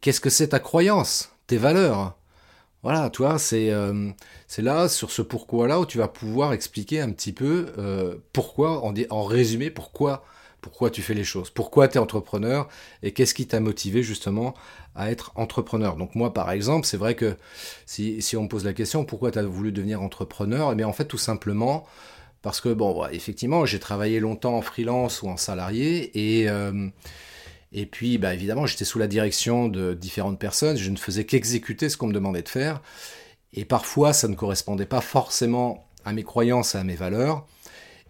Qu'est-ce 0.00 0.20
que 0.20 0.30
c'est 0.30 0.48
ta 0.48 0.60
croyance? 0.60 1.30
Tes 1.46 1.56
valeurs? 1.56 2.16
Voilà, 2.82 3.10
toi, 3.10 3.38
c'est 3.38 3.70
euh, 3.70 4.10
c'est 4.46 4.62
là, 4.62 4.88
sur 4.88 5.10
ce 5.10 5.22
pourquoi-là, 5.22 5.80
où 5.80 5.86
tu 5.86 5.98
vas 5.98 6.08
pouvoir 6.08 6.52
expliquer 6.52 7.00
un 7.00 7.10
petit 7.10 7.32
peu 7.32 7.72
euh, 7.78 8.16
pourquoi, 8.32 8.82
en, 8.84 9.24
résumé, 9.24 9.70
pourquoi, 9.70 10.24
pourquoi 10.60 10.90
tu 10.90 11.02
fais 11.02 11.14
les 11.14 11.24
choses, 11.24 11.50
pourquoi 11.50 11.88
tu 11.88 11.96
es 11.96 12.00
entrepreneur, 12.00 12.68
et 13.02 13.12
qu'est-ce 13.12 13.34
qui 13.34 13.46
t'a 13.46 13.60
motivé 13.60 14.02
justement 14.02 14.54
à 14.94 15.10
être 15.10 15.32
entrepreneur? 15.34 15.96
Donc 15.96 16.14
moi, 16.14 16.32
par 16.32 16.50
exemple, 16.52 16.86
c'est 16.86 16.96
vrai 16.96 17.14
que 17.16 17.36
si, 17.84 18.22
si 18.22 18.36
on 18.36 18.44
me 18.44 18.48
pose 18.48 18.64
la 18.64 18.74
question, 18.74 19.04
pourquoi 19.04 19.32
tu 19.32 19.38
as 19.38 19.42
voulu 19.42 19.72
devenir 19.72 20.02
entrepreneur, 20.02 20.72
eh 20.72 20.74
bien 20.74 20.86
en 20.86 20.92
fait, 20.92 21.06
tout 21.06 21.18
simplement, 21.18 21.84
parce 22.42 22.60
que, 22.60 22.68
bon, 22.70 23.06
effectivement, 23.08 23.66
j'ai 23.66 23.78
travaillé 23.78 24.20
longtemps 24.20 24.56
en 24.56 24.62
freelance 24.62 25.22
ou 25.22 25.28
en 25.28 25.36
salarié, 25.36 26.10
et, 26.40 26.48
euh, 26.48 26.88
et 27.72 27.86
puis, 27.86 28.18
bah, 28.18 28.34
évidemment, 28.34 28.66
j'étais 28.66 28.84
sous 28.84 28.98
la 28.98 29.06
direction 29.06 29.68
de 29.68 29.94
différentes 29.94 30.38
personnes, 30.38 30.76
je 30.76 30.90
ne 30.90 30.96
faisais 30.96 31.24
qu'exécuter 31.24 31.88
ce 31.88 31.96
qu'on 31.96 32.08
me 32.08 32.12
demandait 32.12 32.42
de 32.42 32.48
faire, 32.48 32.80
et 33.52 33.64
parfois, 33.64 34.12
ça 34.12 34.28
ne 34.28 34.34
correspondait 34.34 34.86
pas 34.86 35.00
forcément 35.00 35.88
à 36.04 36.12
mes 36.12 36.22
croyances 36.22 36.74
et 36.74 36.78
à 36.78 36.84
mes 36.84 36.96
valeurs, 36.96 37.46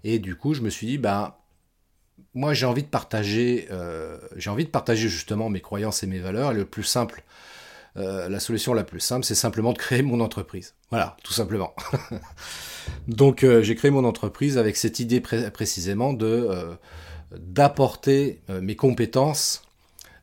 et 0.05 0.19
du 0.19 0.37
coup, 0.37 0.55
je 0.55 0.61
me 0.61 0.71
suis 0.71 0.87
dit, 0.87 0.99
bah, 0.99 1.41
moi, 2.35 2.55
j'ai 2.55 2.67
envie 2.67 2.83
de 2.83 2.89
partager, 2.89 3.67
euh, 3.71 4.19
j'ai 4.37 4.51
envie 4.51 4.65
de 4.65 4.71
partager 4.71 5.09
justement 5.09 5.49
mes 5.49 5.61
croyances 5.61 6.03
et 6.03 6.07
mes 6.07 6.19
valeurs, 6.19 6.53
et 6.53 6.55
le 6.55 6.65
plus 6.65 6.85
simple, 6.85 7.25
euh, 7.99 8.29
la 8.29 8.39
solution 8.39 8.75
la 8.75 8.85
plus 8.85 9.01
simple, 9.01 9.25
c'est 9.25 9.35
simplement 9.35 9.73
de 9.73 9.79
créer 9.79 10.03
mon 10.03 10.21
entreprise. 10.21 10.75
Voilà, 10.91 11.17
tout 11.25 11.33
simplement. 11.33 11.75
Donc 13.09 13.43
euh, 13.43 13.63
j'ai 13.63 13.75
créé 13.75 13.91
mon 13.91 14.05
entreprise 14.05 14.57
avec 14.57 14.77
cette 14.77 15.01
idée 15.01 15.21
précisément 15.21 16.17
euh, 16.23 16.75
d'apporter 17.33 18.41
mes 18.49 18.77
compétences, 18.77 19.63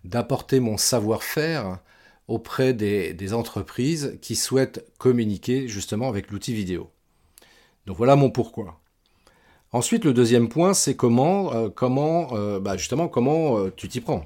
d'apporter 0.04 0.60
mon 0.60 0.78
savoir-faire 0.78 1.80
auprès 2.28 2.74
des, 2.74 3.34
entreprises 3.34 4.18
qui 4.22 4.36
souhaitent 4.36 4.86
communiquer 4.98 5.68
justement 5.68 6.08
avec 6.08 6.32
l'outil 6.32 6.54
vidéo. 6.54 6.90
Donc 7.86 7.98
voilà 7.98 8.16
mon 8.16 8.32
pourquoi. 8.32 8.80
Ensuite, 9.72 10.06
le 10.06 10.14
deuxième 10.14 10.48
point, 10.48 10.74
c'est 10.74 10.96
comment, 10.96 11.70
comment, 11.70 12.60
bah, 12.60 12.78
justement, 12.78 13.08
comment 13.08 13.70
tu 13.72 13.90
t'y 13.90 14.00
prends. 14.00 14.26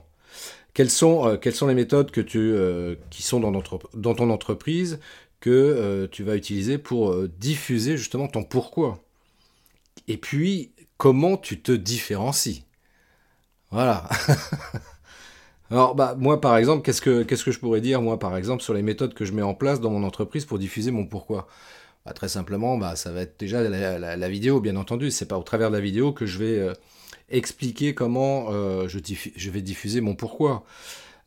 Quelles 0.79 0.89
sont, 0.89 1.37
quelles 1.41 1.55
sont 1.55 1.67
les 1.67 1.73
méthodes 1.73 2.09
tu, 2.09 2.55
qui 3.09 3.21
sont 3.21 3.41
dans, 3.41 4.13
ton 4.13 4.29
entreprise 4.29 5.01
que 5.41 5.49
euh, 5.49 6.07
tu 6.09 6.23
vas 6.23 6.37
utiliser 6.37 6.77
pour 6.77 7.11
euh, 7.11 7.29
diffuser 7.37 7.97
justement 7.97 8.29
ton 8.29 8.45
pourquoi? 8.45 9.03
Et 10.07 10.15
puis, 10.15 10.71
comment 10.95 11.35
tu 11.35 11.59
te 11.61 11.73
différencies? 11.73 12.63
Voilà. 13.71 14.07
Alors, 15.69 15.95
bah, 15.95 16.15
moi, 16.17 16.39
par 16.39 16.55
exemple, 16.55 16.81
qu'est-ce 16.83 17.01
que, 17.01 17.51
je 17.51 17.59
pourrais 17.59 17.81
dire, 17.81 18.01
moi, 18.01 18.17
par 18.17 18.37
exemple, 18.37 18.63
sur 18.63 18.73
les 18.73 18.81
méthodes 18.81 19.13
que 19.13 19.25
je 19.25 19.33
mets 19.33 19.41
en 19.41 19.55
place 19.55 19.81
dans 19.81 19.89
mon 19.89 20.05
entreprise 20.05 20.45
pour 20.45 20.59
diffuser 20.59 20.91
mon 20.91 21.05
pourquoi? 21.05 21.49
Bah, 22.05 22.13
Très 22.13 22.29
simplement, 22.29 22.77
bah, 22.77 22.95
ça 22.95 23.11
va 23.11 23.23
être 23.23 23.37
déjà 23.37 23.63
la, 23.67 24.29
vidéo, 24.29 24.61
bien 24.61 24.77
entendu. 24.77 25.11
C'est 25.11 25.27
pas 25.27 25.37
au 25.37 25.43
travers 25.43 25.71
de 25.71 25.75
la 25.75 25.81
vidéo 25.81 26.13
que 26.13 26.25
je 26.25 26.37
vais 26.37 26.57
euh, 26.57 26.73
expliquer 27.31 27.93
comment 27.93 28.51
je, 28.87 28.99
je, 29.35 29.49
vais 29.49 29.61
diffuser 29.61 30.01
mon 30.01 30.15
pourquoi. 30.15 30.63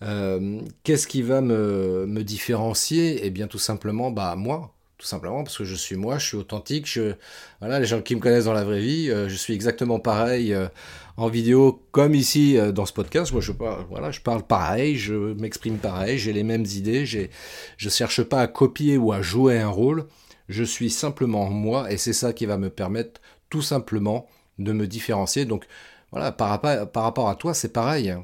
Euh, 0.03 0.61
qu'est-ce 0.83 1.07
qui 1.07 1.23
va 1.23 1.41
me, 1.41 2.23
différencier? 2.23 3.25
Eh 3.25 3.31
bien, 3.31 3.47
tout 3.47 3.59
simplement, 3.59 4.11
bah 4.11 4.35
moi, 4.37 4.75
tout 4.99 5.07
simplement 5.07 5.45
parce 5.45 5.59
que 5.59 5.65
je 5.65 5.75
suis 5.75 5.97
moi, 5.97 6.19
je 6.19 6.27
suis 6.27 6.37
authentique. 6.37 6.87
Je, 6.87 7.15
voilà, 7.61 7.79
les 7.79 7.87
gens 7.87 8.03
qui 8.03 8.17
me 8.17 8.21
connaissent 8.21 8.47
dans 8.47 8.53
la 8.53 8.65
vraie 8.65 8.81
vie, 8.81 9.11
euh, 9.11 9.29
je 9.29 9.37
suis 9.37 9.55
exactement 9.55 10.01
pareil 10.01 10.53
euh, 10.55 10.69
en 11.17 11.29
vidéo 11.29 11.83
comme 11.93 12.15
ici 12.15 12.59
dans 12.75 12.87
ce 12.87 12.93
podcast. 12.93 13.33
Moi, 13.33 13.41
je 13.41 13.53
parle, 13.53 13.85
voilà, 13.91 14.11
je 14.11 14.21
parle 14.21 14.43
pareil, 14.43 14.97
je 14.97 15.15
m'exprime 15.15 15.79
pareil, 15.79 16.19
j'ai 16.19 16.33
les 16.33 16.43
mêmes 16.43 16.67
idées. 16.67 17.07
J'ai, 17.07 17.31
je 17.77 17.89
cherche 17.89 18.23
pas 18.23 18.41
à 18.41 18.47
copier 18.47 18.97
ou 18.97 19.13
à 19.13 19.23
jouer 19.23 19.61
un 19.61 19.69
rôle. 19.69 20.07
Je 20.49 20.65
suis 20.65 20.91
simplement 20.91 21.49
moi, 21.49 21.91
et 21.93 21.97
c'est 21.97 22.13
ça 22.13 22.33
qui 22.33 22.47
va 22.47 22.59
me 22.59 22.71
permettre 22.71 23.21
tout 23.51 23.63
simplement 23.63 24.27
de 24.59 24.73
me 24.73 24.87
différencier. 24.87 25.45
Donc, 25.45 25.67
voilà, 26.13 26.31
par, 26.31 26.61
par 26.61 27.03
rapport 27.03 27.29
à 27.29 27.35
toi, 27.35 27.55
c'est 27.55 27.73
pareil. 27.73 28.15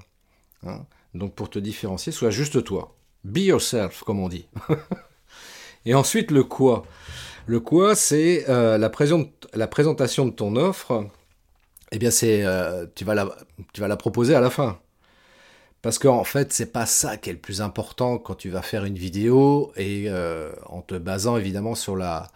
Hein. 0.67 0.87
Donc 1.15 1.35
pour 1.35 1.51
te 1.51 1.59
différencier, 1.59 2.13
sois 2.13 2.31
juste 2.31 2.63
toi. 2.63 2.95
Be 3.25 3.39
yourself, 3.39 4.03
comme 4.05 4.21
on 4.21 4.29
dit. 4.29 4.47
Et 5.85 5.95
ensuite, 5.95 6.31
le 6.31 6.45
quoi. 6.45 6.85
Le 7.47 7.61
quoi, 7.61 7.95
c'est 7.95 8.45
euh, 8.49 8.77
la, 8.77 8.91
présentation 8.91 10.27
de 10.27 10.33
ton 10.33 10.55
offre. 10.57 11.07
Eh 11.93 11.99
bien, 11.99 12.11
c'est 12.11 12.45
euh, 12.45 12.87
tu, 12.95 13.05
vas 13.05 13.15
la, 13.15 13.29
tu 13.73 13.81
vas 13.81 13.89
la 13.89 13.97
proposer 13.97 14.35
à 14.35 14.41
la 14.41 14.51
fin. 14.51 14.79
Parce 15.81 15.99
qu'en 15.99 16.25
fait, 16.25 16.53
c'est 16.53 16.73
pas 16.73 16.87
ça 16.87 17.17
qui 17.17 17.31
est 17.31 17.33
le 17.33 17.39
plus 17.39 17.63
important 17.63 18.19
quand 18.19 18.35
tu 18.35 18.51
vas 18.51 18.63
faire 18.63 18.85
une 18.85 18.99
vidéo 18.99 19.73
et 19.77 20.05
euh, 20.09 20.53
en 20.67 20.83
te 20.83 20.95
basant 20.95 21.37
évidemment 21.37 21.75
sur 21.75 21.97
la 21.97 22.27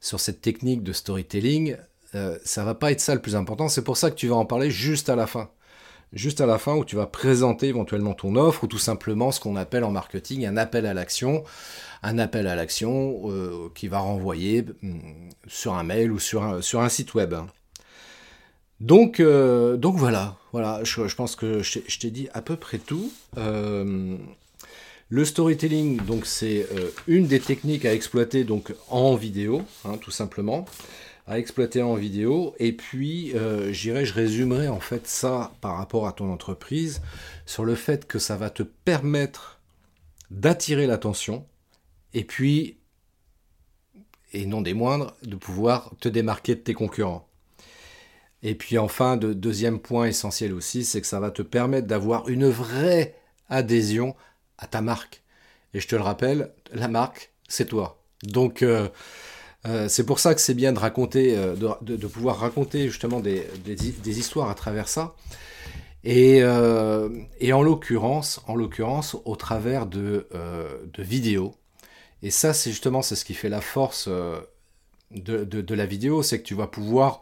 sur 0.00 0.20
cette 0.20 0.42
technique 0.42 0.82
de 0.82 0.92
storytelling, 0.92 1.76
euh, 2.14 2.38
ça 2.44 2.64
va 2.64 2.74
pas 2.74 2.92
être 2.92 3.00
ça 3.00 3.14
le 3.14 3.20
plus 3.20 3.36
important. 3.36 3.68
C'est 3.68 3.82
pour 3.82 3.96
ça 3.96 4.10
que 4.10 4.16
tu 4.16 4.28
vas 4.28 4.36
en 4.36 4.44
parler 4.44 4.70
juste 4.70 5.08
à 5.08 5.16
la 5.16 5.26
fin. 5.26 5.50
Juste 6.12 6.40
à 6.40 6.46
la 6.46 6.58
fin 6.58 6.76
où 6.76 6.84
tu 6.84 6.94
vas 6.94 7.06
présenter 7.06 7.68
éventuellement 7.68 8.14
ton 8.14 8.36
offre 8.36 8.64
ou 8.64 8.66
tout 8.68 8.78
simplement 8.78 9.32
ce 9.32 9.40
qu'on 9.40 9.56
appelle 9.56 9.82
en 9.82 9.90
marketing 9.90 10.46
un 10.46 10.56
appel 10.56 10.86
à 10.86 10.94
l'action. 10.94 11.42
Un 12.02 12.18
appel 12.18 12.46
à 12.46 12.54
l'action 12.54 13.22
euh, 13.30 13.68
qui 13.74 13.88
va 13.88 13.98
renvoyer 13.98 14.64
mm, 14.82 14.98
sur 15.48 15.74
un 15.74 15.82
mail 15.82 16.12
ou 16.12 16.20
sur 16.20 16.42
un, 16.44 16.88
site 16.88 17.14
web. 17.14 17.34
Donc, 18.80 19.18
euh, 19.18 19.78
voilà, 19.80 20.36
je, 20.84 21.14
pense 21.14 21.36
que 21.36 21.62
je, 21.62 21.98
t'ai 21.98 22.10
dit 22.10 22.28
à 22.32 22.42
peu 22.42 22.56
près 22.56 22.78
tout. 22.78 23.10
Le 25.10 25.24
storytelling, 25.24 26.00
donc 26.04 26.26
c'est 26.26 26.66
une 27.06 27.26
des 27.26 27.38
techniques 27.38 27.84
à 27.84 27.92
exploiter 27.92 28.42
donc 28.44 28.74
en 28.88 29.14
vidéo, 29.14 29.62
hein, 29.84 29.96
tout 30.00 30.10
simplement, 30.10 30.64
à 31.26 31.38
exploiter 31.38 31.82
en 31.82 31.94
vidéo. 31.94 32.54
Et 32.58 32.72
puis, 32.72 33.32
j'irai, 33.70 34.04
je 34.04 34.14
résumerai 34.14 34.68
en 34.68 34.80
fait 34.80 35.06
ça 35.06 35.52
par 35.60 35.76
rapport 35.76 36.06
à 36.06 36.12
ton 36.12 36.30
entreprise 36.32 37.00
sur 37.46 37.64
le 37.64 37.74
fait 37.74 38.06
que 38.06 38.18
ça 38.18 38.36
va 38.36 38.50
te 38.50 38.62
permettre 38.62 39.60
d'attirer 40.30 40.86
l'attention 40.86 41.46
et 42.14 42.24
puis, 42.24 42.78
et 44.32 44.46
non 44.46 44.62
des 44.62 44.74
moindres, 44.74 45.14
de 45.22 45.36
pouvoir 45.36 45.90
te 46.00 46.08
démarquer 46.08 46.54
de 46.54 46.60
tes 46.60 46.74
concurrents. 46.74 47.28
Et 48.42 48.54
puis 48.54 48.78
enfin, 48.78 49.16
de, 49.16 49.32
deuxième 49.32 49.80
point 49.80 50.06
essentiel 50.06 50.52
aussi, 50.52 50.84
c'est 50.84 51.00
que 51.00 51.06
ça 51.06 51.20
va 51.20 51.30
te 51.30 51.42
permettre 51.42 51.88
d'avoir 51.88 52.28
une 52.28 52.48
vraie 52.48 53.16
adhésion 53.48 54.14
à 54.58 54.66
ta 54.66 54.80
marque. 54.80 55.22
Et 55.72 55.80
je 55.80 55.88
te 55.88 55.96
le 55.96 56.02
rappelle, 56.02 56.52
la 56.72 56.88
marque, 56.88 57.32
c'est 57.48 57.66
toi. 57.66 58.02
Donc 58.22 58.62
euh, 58.62 58.88
euh, 59.66 59.88
c'est 59.88 60.04
pour 60.04 60.18
ça 60.18 60.34
que 60.34 60.40
c'est 60.40 60.54
bien 60.54 60.72
de 60.72 60.78
raconter, 60.78 61.36
euh, 61.36 61.54
de, 61.82 62.06
pouvoir 62.06 62.38
raconter 62.38 62.88
justement 62.88 63.20
des, 63.20 63.46
histoires 64.06 64.50
à 64.50 64.54
travers 64.54 64.88
ça. 64.88 65.14
Et, 66.04 66.44
en 66.44 67.62
l'occurrence, 67.62 68.42
en 68.46 68.56
l'occurrence, 68.56 69.16
au 69.24 69.36
travers 69.36 69.86
de, 69.86 70.28
vidéos. 70.98 71.54
Et 72.22 72.30
ça, 72.30 72.54
c'est 72.54 72.70
justement 72.70 73.02
ce 73.02 73.22
qui 73.24 73.34
fait 73.34 73.48
la 73.48 73.60
force 73.60 74.08
de, 75.10 75.74
la 75.74 75.86
vidéo, 75.86 76.22
c'est 76.22 76.38
que 76.38 76.44
tu 76.44 76.54
vas 76.54 76.66
pouvoir 76.66 77.20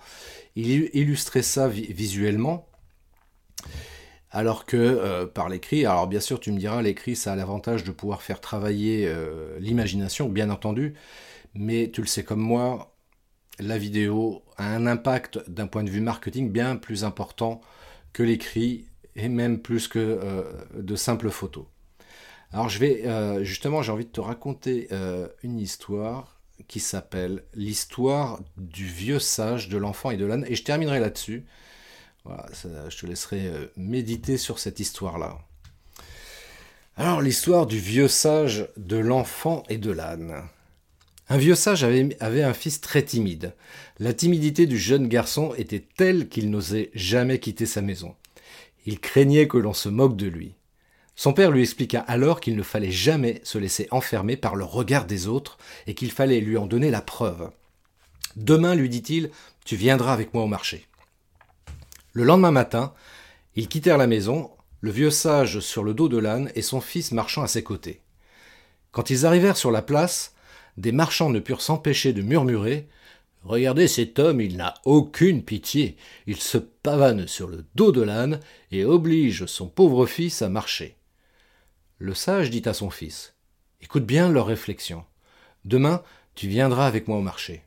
illustrer 0.57 1.43
ça 1.43 1.69
visuellement. 1.69 2.67
Alors 4.35 4.65
que 4.65 4.77
euh, 4.79 5.27
par 5.27 5.51
l'écrit, 5.51 5.85
alors 5.85 6.07
bien 6.07 6.21
sûr 6.21 6.41
tu 6.41 6.53
me 6.53 6.59
diras, 6.59 6.81
l'écrit 6.81 7.17
ça 7.17 7.35
a 7.35 7.37
l'avantage 7.37 7.85
de 7.85 7.91
pouvoir 7.93 8.23
faire 8.23 8.41
travailler 8.41 9.07
euh, 9.07 9.59
l'imagination, 9.61 10.31
bien 10.31 10.49
entendu, 10.49 10.95
mais 11.55 11.91
tu 11.93 12.01
le 12.01 12.07
sais 12.07 12.25
comme 12.25 12.41
moi, 12.41 12.97
la 13.59 13.79
vidéo 13.79 14.43
a 14.57 14.75
un 14.75 14.87
impact 14.87 15.49
d'un 15.51 15.67
point 15.67 15.85
de 15.85 15.91
vue 15.91 16.01
marketing 16.01 16.51
bien 16.51 16.77
plus 16.77 17.05
important 17.05 17.61
que 18.13 18.23
l'écrit 18.23 18.87
et 19.15 19.29
même 19.29 19.61
plus 19.61 19.89
que 19.89 19.99
euh, 19.99 20.43
de 20.75 20.97
simples 20.97 21.31
photos. 21.31 21.67
Alors 22.53 22.69
je 22.69 22.79
vais 22.79 23.45
justement, 23.45 23.81
j'ai 23.81 23.93
envie 23.93 24.05
de 24.05 24.11
te 24.11 24.21
raconter 24.21 24.89
une 25.43 25.59
histoire 25.59 26.43
qui 26.69 26.81
s'appelle 26.81 27.45
L'histoire 27.55 28.41
du 28.57 28.87
vieux 28.87 29.19
sage 29.19 29.69
de 29.69 29.77
l'enfant 29.77 30.11
et 30.11 30.17
de 30.17 30.25
l'âne. 30.25 30.45
Et 30.49 30.55
je 30.55 30.65
terminerai 30.65 31.01
là-dessus. 31.01 31.45
Voilà, 32.25 32.47
je 32.89 32.97
te 32.97 33.07
laisserai 33.07 33.47
euh, 33.47 33.67
méditer 33.77 34.37
sur 34.37 34.59
cette 34.59 34.79
histoire-là. 34.79 35.39
Alors, 36.97 37.21
l'histoire 37.21 37.67
du 37.67 37.79
vieux 37.79 38.07
sage 38.07 38.69
de 38.77 38.97
l'enfant 38.97 39.65
et 39.69 39.79
de 39.79 39.91
l'âne. 39.91 40.43
Un 41.29 41.39
vieux 41.39 41.55
sage 41.55 41.85
avait, 41.85 42.43
un 42.43 42.53
fils 42.53 42.81
très 42.81 43.03
timide. 43.03 43.55
La 43.99 44.13
timidité 44.13 44.67
du 44.67 44.79
jeune 44.79 45.09
garçon 45.09 45.55
était 45.57 45.85
telle 45.97 46.29
qu'il 46.29 46.51
n'osait 46.51 46.91
jamais 46.95 47.39
quitter 47.39 47.67
sa 47.67 47.81
maison. 47.81 48.15
Il 48.87 49.01
craignait 49.01 49.49
que 49.49 49.59
l'on 49.59 49.73
se 49.73 49.89
moque 49.89 50.17
de 50.17 50.27
lui. 50.27 50.55
Son 51.15 51.33
père 51.33 51.51
lui 51.51 51.63
expliqua 51.63 52.01
alors 52.01 52.41
qu'il 52.41 52.57
ne 52.57 52.63
fallait 52.63 52.91
jamais 52.91 53.41
se 53.45 53.59
laisser 53.59 53.87
enfermer 53.91 54.37
par 54.37 54.57
le 54.57 54.65
regard 54.65 55.07
des 55.07 55.29
autres 55.29 55.59
et 55.87 55.95
qu'il 55.95 56.11
fallait 56.11 56.41
lui 56.41 56.57
en 56.57 56.67
donner 56.67 56.91
la 56.91 57.03
preuve. 57.03 57.51
Demain, 58.37 58.75
lui 58.75 58.89
dit-il, 58.89 59.31
tu 59.65 59.77
viendras 59.77 60.13
avec 60.13 60.35
moi 60.35 60.43
au 60.43 60.49
marché. 60.49 60.87
Le 62.13 62.25
lendemain 62.25 62.51
matin, 62.51 62.93
ils 63.55 63.69
quittèrent 63.69 63.99
la 63.99 64.07
maison, 64.07 64.51
le 64.81 64.91
vieux 64.91 65.11
sage 65.11 65.61
sur 65.61 65.85
le 65.85 65.95
dos 65.95 66.09
de 66.09 66.19
l'âne 66.19 66.51
et 66.55 66.63
son 66.63 66.81
fils 66.81 67.13
marchant 67.13 67.43
à 67.43 67.47
ses 67.47 67.63
côtés. 67.63 68.01
Quand 68.91 69.11
ils 69.11 69.25
arrivèrent 69.25 69.57
sur 69.57 69.71
la 69.71 69.83
place, 69.83 70.35
des 70.77 70.93
marchands 70.93 71.31
ne 71.31 71.41
purent 71.41 71.63
s'empêcher 71.63 72.13
de 72.13 72.23
murmurer 72.23 72.89
Regardez 73.45 73.89
cet 73.89 74.19
homme, 74.19 74.41
il 74.41 74.57
n'a 74.57 74.75
aucune 74.85 75.43
pitié. 75.43 75.97
Il 76.27 76.37
se 76.37 76.59
pavane 76.59 77.27
sur 77.27 77.49
le 77.49 77.65
dos 77.75 77.91
de 77.91 78.03
l'âne 78.03 78.39
et 78.71 78.85
oblige 78.85 79.47
son 79.47 79.69
pauvre 79.69 80.07
fils 80.07 80.43
à 80.43 80.49
marcher. 80.49 80.97
Le 81.99 82.15
sage 82.15 82.51
dit 82.51 82.63
à 82.67 82.75
son 82.75 82.91
fils 82.91 83.35
Écoute 83.81 84.07
bien 84.07 84.29
leurs 84.29 84.47
réflexions. 84.47 85.05
Demain, 85.65 86.03
tu 86.35 86.47
viendras 86.47 86.87
avec 86.87 87.09
moi 87.09 87.19
au 87.19 87.23
marché. 87.23 87.65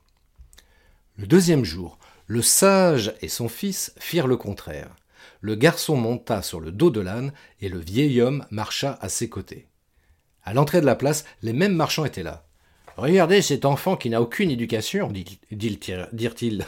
Le 1.17 1.27
deuxième 1.27 1.65
jour, 1.65 1.97
le 2.25 2.41
sage 2.41 3.13
et 3.21 3.29
son 3.29 3.49
fils 3.49 3.93
firent 3.99 4.27
le 4.27 4.37
contraire. 4.37 4.95
Le 5.41 5.55
garçon 5.55 5.97
monta 5.97 6.41
sur 6.41 6.61
le 6.61 6.71
dos 6.71 6.89
de 6.89 7.01
l'âne 7.01 7.33
et 7.59 7.69
le 7.69 7.79
vieil 7.79 8.21
homme 8.21 8.45
marcha 8.49 8.97
à 9.01 9.09
ses 9.09 9.29
côtés. 9.29 9.67
À 10.43 10.53
l'entrée 10.53 10.79
de 10.79 10.85
la 10.85 10.95
place, 10.95 11.25
les 11.41 11.53
mêmes 11.53 11.75
marchands 11.75 12.05
étaient 12.05 12.23
là. 12.23 12.45
Regardez 12.97 13.41
cet 13.41 13.65
enfant 13.65 13.97
qui 13.97 14.09
n'a 14.09 14.21
aucune 14.21 14.51
éducation, 14.51 15.11
dirent-ils. 15.51 16.65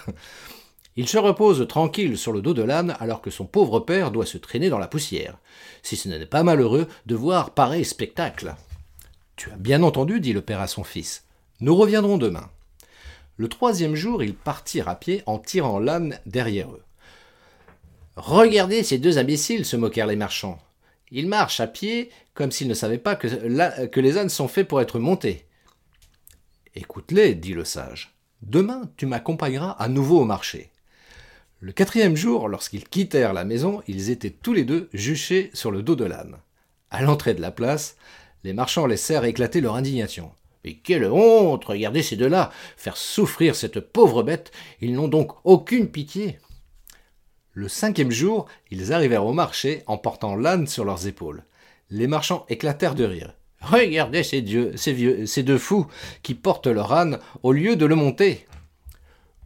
Il 0.97 1.08
se 1.08 1.19
repose 1.19 1.67
tranquille 1.67 2.17
sur 2.17 2.34
le 2.34 2.41
dos 2.41 2.56
de 2.56 2.63
l'âne 2.63 2.97
alors 2.99 3.21
que 3.21 3.30
son 3.30 3.45
pauvre 3.45 3.80
père 3.80 4.10
doit 4.10 4.25
se 4.25 4.39
traîner 4.39 4.69
dans 4.69 4.80
la 4.80 4.88
poussière. 4.88 5.38
Si 5.84 5.95
ce 5.95 6.10
n'est 6.10 6.25
pas 6.25 6.41
malheureux 6.41 6.88
de 7.06 7.15
voir 7.15 7.51
pareil 7.51 7.86
spectacle. 7.86 8.56
Tu 9.36 9.51
as 9.51 9.58
bien 9.58 9.84
entendu, 9.84 10.19
dit 10.19 10.34
le 10.34 10.41
père 10.41 10.60
à 10.60 10.67
son 10.67 10.84
fils. 10.84 11.23
Nous 11.60 11.75
reviendrons 11.75 12.17
demain. 12.17 12.49
Le 13.38 13.47
troisième 13.47 13.93
jour, 13.93 14.23
ils 14.23 14.34
partirent 14.34 14.89
à 14.89 14.95
pied 14.95 15.21
en 15.27 15.38
tirant 15.38 15.80
l'âne 15.80 16.19
derrière 16.25 16.71
eux. 16.71 16.84
Regardez 18.15 18.82
ces 18.82 18.97
deux 18.97 19.19
imbéciles, 19.19 19.65
se 19.65 19.75
moquèrent 19.75 20.08
les 20.08 20.15
marchands. 20.15 20.58
Ils 21.12 21.27
marchent 21.27 21.60
à 21.60 21.67
pied 21.67 22.10
comme 22.34 22.51
s'ils 22.51 22.67
ne 22.67 22.73
savaient 22.73 22.97
pas 22.97 23.15
que, 23.15 23.86
que 23.86 23.99
les 23.99 24.17
ânes 24.17 24.30
sont 24.30 24.47
faits 24.47 24.67
pour 24.67 24.82
être 24.82 24.97
montés. 24.97 25.45
Écoute-les, 26.79 27.33
dit 27.33 27.55
le 27.55 27.65
sage. 27.65 28.13
Demain, 28.43 28.83
tu 28.97 29.07
m'accompagneras 29.07 29.71
à 29.79 29.87
nouveau 29.87 30.21
au 30.21 30.25
marché. 30.25 30.69
Le 31.59 31.71
quatrième 31.71 32.15
jour, 32.15 32.47
lorsqu'ils 32.47 32.87
quittèrent 32.87 33.33
la 33.33 33.45
maison, 33.45 33.81
ils 33.87 34.11
étaient 34.11 34.29
tous 34.29 34.53
les 34.53 34.63
deux 34.63 34.87
juchés 34.93 35.49
sur 35.55 35.71
le 35.71 35.81
dos 35.81 35.95
de 35.95 36.05
l'âne. 36.05 36.37
À 36.91 37.01
l'entrée 37.01 37.33
de 37.33 37.41
la 37.41 37.49
place, 37.49 37.97
les 38.43 38.53
marchands 38.53 38.85
laissèrent 38.85 39.25
éclater 39.25 39.59
leur 39.59 39.73
indignation. 39.73 40.31
Mais 40.63 40.75
quelle 40.75 41.05
honte 41.05 41.65
Regardez 41.65 42.03
ces 42.03 42.15
deux-là 42.15 42.51
Faire 42.75 42.95
souffrir 42.95 43.55
cette 43.55 43.79
pauvre 43.79 44.21
bête 44.21 44.51
Ils 44.79 44.93
n'ont 44.93 45.07
donc 45.07 45.31
aucune 45.45 45.89
pitié 45.89 46.37
Le 47.53 47.69
cinquième 47.69 48.11
jour, 48.11 48.45
ils 48.69 48.93
arrivèrent 48.93 49.25
au 49.25 49.33
marché 49.33 49.81
en 49.87 49.97
portant 49.97 50.35
l'âne 50.35 50.67
sur 50.67 50.85
leurs 50.85 51.07
épaules. 51.07 51.43
Les 51.89 52.05
marchands 52.05 52.45
éclatèrent 52.49 52.93
de 52.93 53.05
rire. 53.05 53.33
Regardez 53.69 54.23
ces, 54.23 54.41
dieux, 54.41 54.77
ces, 54.77 54.93
vieux, 54.93 55.25
ces 55.25 55.43
deux 55.43 55.58
fous 55.58 55.88
qui 56.23 56.36
portent 56.36 56.67
leur 56.67 56.93
âne 56.93 57.19
au 57.43 57.51
lieu 57.51 57.75
de 57.75 57.86
le 57.86 57.95
monter. 57.95 58.47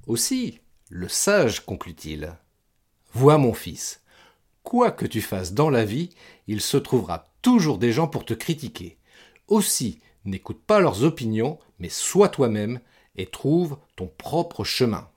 Aussi, 0.05 0.59
le 0.89 1.07
sage, 1.07 1.65
conclut-il. 1.65 2.35
Vois 3.13 3.37
mon 3.37 3.53
fils, 3.53 4.01
quoi 4.63 4.91
que 4.91 5.05
tu 5.05 5.21
fasses 5.21 5.53
dans 5.53 5.69
la 5.69 5.85
vie, 5.85 6.09
il 6.47 6.61
se 6.61 6.77
trouvera 6.77 7.31
toujours 7.41 7.77
des 7.77 7.91
gens 7.91 8.07
pour 8.07 8.23
te 8.23 8.33
critiquer. 8.33 8.97
Aussi, 9.47 9.99
n'écoute 10.23 10.61
pas 10.65 10.79
leurs 10.79 11.03
opinions, 11.03 11.57
mais 11.79 11.89
sois 11.89 12.29
toi-même 12.29 12.79
et 13.15 13.25
trouve 13.25 13.77
ton 13.95 14.07
propre 14.07 14.63
chemin. 14.63 15.10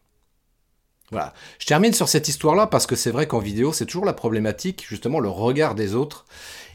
Voilà. 1.14 1.32
Je 1.60 1.66
termine 1.66 1.92
sur 1.92 2.08
cette 2.08 2.26
histoire-là 2.26 2.66
parce 2.66 2.88
que 2.88 2.96
c'est 2.96 3.12
vrai 3.12 3.28
qu'en 3.28 3.38
vidéo, 3.38 3.72
c'est 3.72 3.86
toujours 3.86 4.04
la 4.04 4.14
problématique, 4.14 4.84
justement, 4.88 5.20
le 5.20 5.28
regard 5.28 5.76
des 5.76 5.94
autres. 5.94 6.26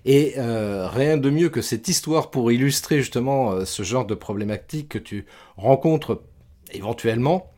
Et 0.06 0.36
euh, 0.38 0.88
rien 0.88 1.17
de 1.17 1.30
mieux 1.30 1.49
que 1.49 1.62
cette 1.62 1.89
histoire 1.89 2.32
pour 2.32 2.49
illustrer 2.49 2.99
justement 2.99 3.52
euh, 3.52 3.65
ce 3.65 3.84
genre 3.84 4.06
de 4.06 4.15
problématique 4.15 4.88
que 4.88 4.97
tu 4.97 5.25
rencontres 5.58 6.23
éventuellement. 6.71 7.52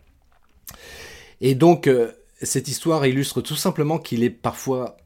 Et 1.39 1.53
donc, 1.53 1.85
euh, 1.85 2.13
cette 2.41 2.67
histoire 2.67 3.05
illustre 3.05 3.41
tout 3.41 3.55
simplement 3.55 3.99
qu'il 3.99 4.23
est 4.23 4.31
parfois 4.31 4.97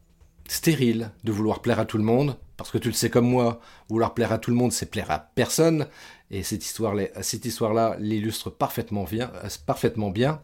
stérile 0.47 1.11
de 1.25 1.33
vouloir 1.33 1.61
plaire 1.61 1.81
à 1.81 1.85
tout 1.85 1.97
le 1.97 2.05
monde, 2.05 2.37
parce 2.55 2.71
que 2.71 2.77
tu 2.77 2.87
le 2.87 2.93
sais 2.93 3.09
comme 3.09 3.27
moi, 3.27 3.59
vouloir 3.89 4.13
plaire 4.13 4.31
à 4.31 4.37
tout 4.37 4.49
le 4.49 4.55
monde, 4.55 4.71
c'est 4.71 4.89
plaire 4.89 5.11
à 5.11 5.19
personne, 5.19 5.87
et 6.31 6.41
cette 6.41 6.63
histoire-là 6.63 7.97
l'illustre 7.99 8.49
parfaitement 8.49 9.03
bien. 9.03 10.39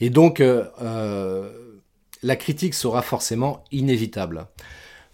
Et 0.00 0.10
donc, 0.10 0.40
euh, 0.40 1.50
la 2.22 2.36
critique 2.36 2.74
sera 2.74 3.02
forcément 3.02 3.64
inévitable. 3.70 4.46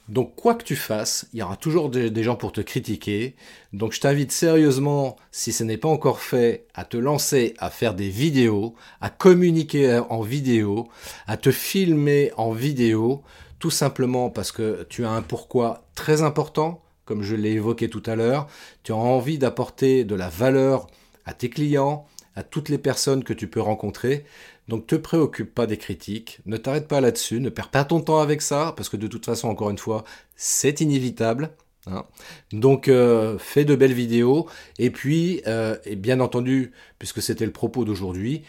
Donc 0.09 0.37
quoi 0.37 0.55
que 0.55 0.62
tu 0.62 0.77
fasses, 0.77 1.27
il 1.33 1.40
y 1.40 1.42
aura 1.42 1.57
toujours 1.57 1.90
des, 1.90 2.22
gens 2.22 2.37
pour 2.37 2.53
te 2.53 2.61
critiquer. 2.61 3.35
Donc 3.72 3.92
je 3.92 4.01
t'invite 4.01 4.31
sérieusement, 4.31 5.16
si 5.33 5.53
ce 5.53 5.64
n'est 5.64 5.79
pas 5.79 5.88
encore 5.88 6.20
fait, 6.20 6.66
à 6.75 6.85
te 6.85 6.96
lancer 6.96 7.55
à 7.59 7.70
faire 7.70 7.94
des 7.94 8.09
vidéos, 8.09 8.75
à 9.01 9.11
communiquer 9.11 10.01
en 10.09 10.20
vidéo, 10.20 10.87
à 11.27 11.37
te 11.37 11.51
filmer 11.51 12.31
en 12.37 12.53
vidéo, 12.53 13.22
tout 13.59 13.70
simplement 13.70 14.31
parce 14.31 14.53
que 14.53 14.87
tu 14.88 15.05
as 15.05 15.11
un 15.11 15.22
pourquoi 15.22 15.88
très 15.96 16.22
important, 16.22 16.85
comme 17.05 17.25
je 17.25 17.35
l'ai 17.35 17.53
évoqué 17.53 17.88
tout 17.88 18.03
à 18.07 18.14
l'heure. 18.14 18.46
Tu 18.85 18.92
as 18.92 18.96
envie 18.96 19.38
d'apporter 19.38 20.05
de 20.05 20.14
la 20.14 20.29
valeur 20.29 20.87
à 21.25 21.33
tes 21.33 21.51
clients, 21.51 22.07
à 22.37 22.44
toutes 22.44 22.68
les 22.68 22.79
personnes 22.79 23.25
que 23.25 23.33
tu 23.33 23.49
peux 23.49 23.61
rencontrer. 23.61 24.25
Donc 24.69 24.87
te 24.87 24.97
préoccupe 24.97 25.55
pas 25.55 25.67
des 25.67 25.77
critiques, 25.77 26.41
ne 26.47 26.57
t'arrête 26.57 26.89
pas 26.89 27.01
là-dessus, 27.01 27.41
ne 27.41 27.51
perds 27.51 27.71
pas 27.71 27.85
ton 27.85 28.01
temps 28.01 28.21
avec 28.21 28.43
ça, 28.43 28.75
parce 28.77 28.89
que 28.89 28.97
de 28.97 29.07
toute 29.07 29.25
façon, 29.25 29.49
encore 29.49 29.71
une 29.71 29.79
fois, 29.79 30.05
c'est 30.35 30.81
inévitable. 30.81 31.51
Hein. 31.87 32.05
Donc 32.53 32.89
euh, 32.89 33.39
fais 33.39 33.65
de 33.65 33.77
belles 33.77 33.93
vidéos, 33.93 34.49
et 34.79 34.91
puis, 34.91 35.41
euh, 35.47 35.77
et 35.85 35.95
bien 35.95 36.19
entendu, 36.21 36.73
puisque 36.99 37.23
c'était 37.23 37.47
le 37.47 37.53
propos 37.53 37.85
d'aujourd'hui, 37.85 38.43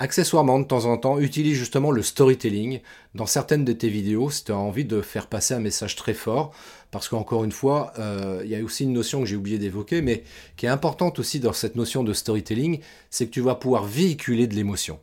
accessoirement, 0.00 0.58
de 0.58 0.64
temps 0.64 0.86
en 0.86 0.96
temps, 0.96 1.20
utilise 1.20 1.56
justement 1.56 1.92
le 1.92 2.02
storytelling 2.02 2.80
dans 3.14 3.26
certaines 3.26 3.64
de 3.64 3.72
tes 3.72 3.90
vidéos 3.90 4.30
si 4.30 4.44
tu 4.44 4.52
as 4.52 4.56
envie 4.56 4.86
de 4.86 5.02
faire 5.02 5.26
passer 5.26 5.54
un 5.54 5.60
message 5.60 5.94
très 5.94 6.14
fort. 6.14 6.52
Parce 6.90 7.08
qu'encore 7.08 7.44
une 7.44 7.52
fois, 7.52 7.92
euh, 7.98 8.40
il 8.42 8.50
y 8.50 8.56
a 8.56 8.64
aussi 8.64 8.84
une 8.84 8.94
notion 8.94 9.20
que 9.20 9.26
j'ai 9.26 9.36
oublié 9.36 9.58
d'évoquer, 9.58 10.02
mais 10.02 10.24
qui 10.56 10.66
est 10.66 10.70
importante 10.70 11.20
aussi 11.20 11.38
dans 11.38 11.52
cette 11.52 11.76
notion 11.76 12.02
de 12.02 12.12
storytelling, 12.12 12.80
c'est 13.10 13.26
que 13.26 13.30
tu 13.30 13.42
vas 13.42 13.54
pouvoir 13.54 13.84
véhiculer 13.84 14.48
de 14.48 14.54
l'émotion. 14.54 14.98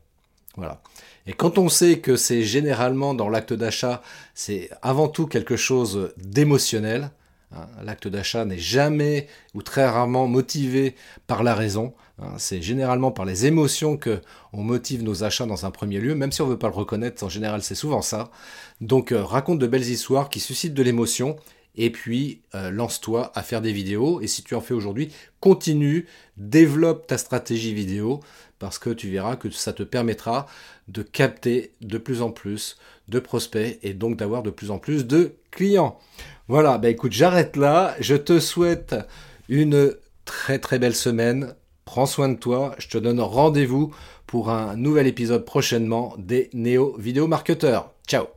Voilà. 0.58 0.82
Et 1.28 1.34
quand 1.34 1.58
on 1.58 1.70
sait 1.70 2.00
que 2.00 2.16
c'est 2.16 2.44
généralement 2.44 3.14
dans 3.14 3.30
l'acte 3.30 3.54
d'achat, 3.54 4.02
c'est 4.34 4.70
avant 4.82 5.08
tout 5.08 5.28
quelque 5.28 5.56
chose 5.56 6.12
d'émotionnel. 6.18 7.12
Hein, 7.56 7.68
l'acte 7.84 8.08
d'achat 8.08 8.44
n'est 8.44 8.58
jamais 8.58 9.28
ou 9.54 9.62
très 9.62 9.88
rarement 9.88 10.28
motivé 10.28 10.96
par 11.28 11.44
la 11.44 11.56
raison. 11.56 11.94
Hein, 12.20 12.34
c'est 12.38 12.62
généralement 12.62 13.12
par 13.12 13.26
les 13.26 13.46
émotions 13.46 13.96
que 13.96 14.22
on 14.52 14.64
motive 14.64 15.04
nos 15.04 15.24
achats 15.24 15.46
dans 15.46 15.66
un 15.66 15.72
premier 15.72 16.00
lieu, 16.00 16.16
même 16.16 16.32
si 16.32 16.42
on 16.42 16.48
veut 16.48 16.58
pas 16.58 16.68
le 16.68 16.74
reconnaître. 16.74 17.24
En 17.24 17.30
général, 17.30 17.62
c'est 17.62 17.76
souvent 17.76 18.02
ça. 18.02 18.32
Donc, 18.82 19.12
euh, 19.12 19.24
raconte 19.24 19.60
de 19.60 19.68
belles 19.68 19.88
histoires 19.88 20.30
qui 20.30 20.40
suscitent 20.40 20.74
de 20.74 20.84
l'émotion 20.84 21.38
et 21.78 21.92
puis 21.92 22.42
euh, 22.56 22.72
lance-toi 22.72 23.32
à 23.36 23.44
faire 23.44 23.62
des 23.62 23.72
vidéos. 23.72 24.20
Et 24.22 24.28
si 24.28 24.44
tu 24.44 24.56
en 24.56 24.62
fais 24.62 24.74
aujourd'hui, 24.74 25.14
continue, 25.40 26.08
développe 26.36 27.08
ta 27.08 27.18
stratégie 27.18 27.74
vidéo 27.74 28.20
parce 28.60 28.80
que 28.80 28.90
tu 28.90 29.10
verras 29.10 29.36
que 29.36 29.50
ça 29.50 29.74
te 29.74 29.84
permettra 29.84 30.48
de 30.88 31.02
capter 31.02 31.74
de 31.82 31.98
plus 31.98 32.22
en 32.22 32.32
plus 32.32 32.78
de 33.08 33.20
prospects 33.20 33.80
et 33.82 33.94
donc 33.94 34.18
d'avoir 34.18 34.44
de 34.44 34.50
plus 34.50 34.72
en 34.72 34.80
plus 34.80 35.06
de 35.06 35.36
clients. 35.52 36.00
Voilà, 36.48 36.78
bah 36.78 36.90
écoute, 36.90 37.14
j'arrête 37.14 37.56
là. 37.56 37.96
Je 38.00 38.16
te 38.16 38.40
souhaite 38.40 38.96
une 39.50 39.94
très 40.26 40.60
très 40.60 40.80
belle 40.80 40.96
semaine. 40.96 41.56
Prends 41.86 42.06
soin 42.06 42.30
de 42.30 42.38
toi. 42.38 42.76
Je 42.80 42.90
te 42.90 42.98
donne 42.98 43.22
rendez-vous 43.22 43.94
pour 44.26 44.50
un 44.50 44.76
nouvel 44.76 45.08
épisode 45.08 45.46
prochainement 45.46 46.14
des 46.18 46.50
Néo 46.54 46.96
Vidéo 46.98 47.28
Marketeurs. 47.28 47.92
Ciao 48.08 48.37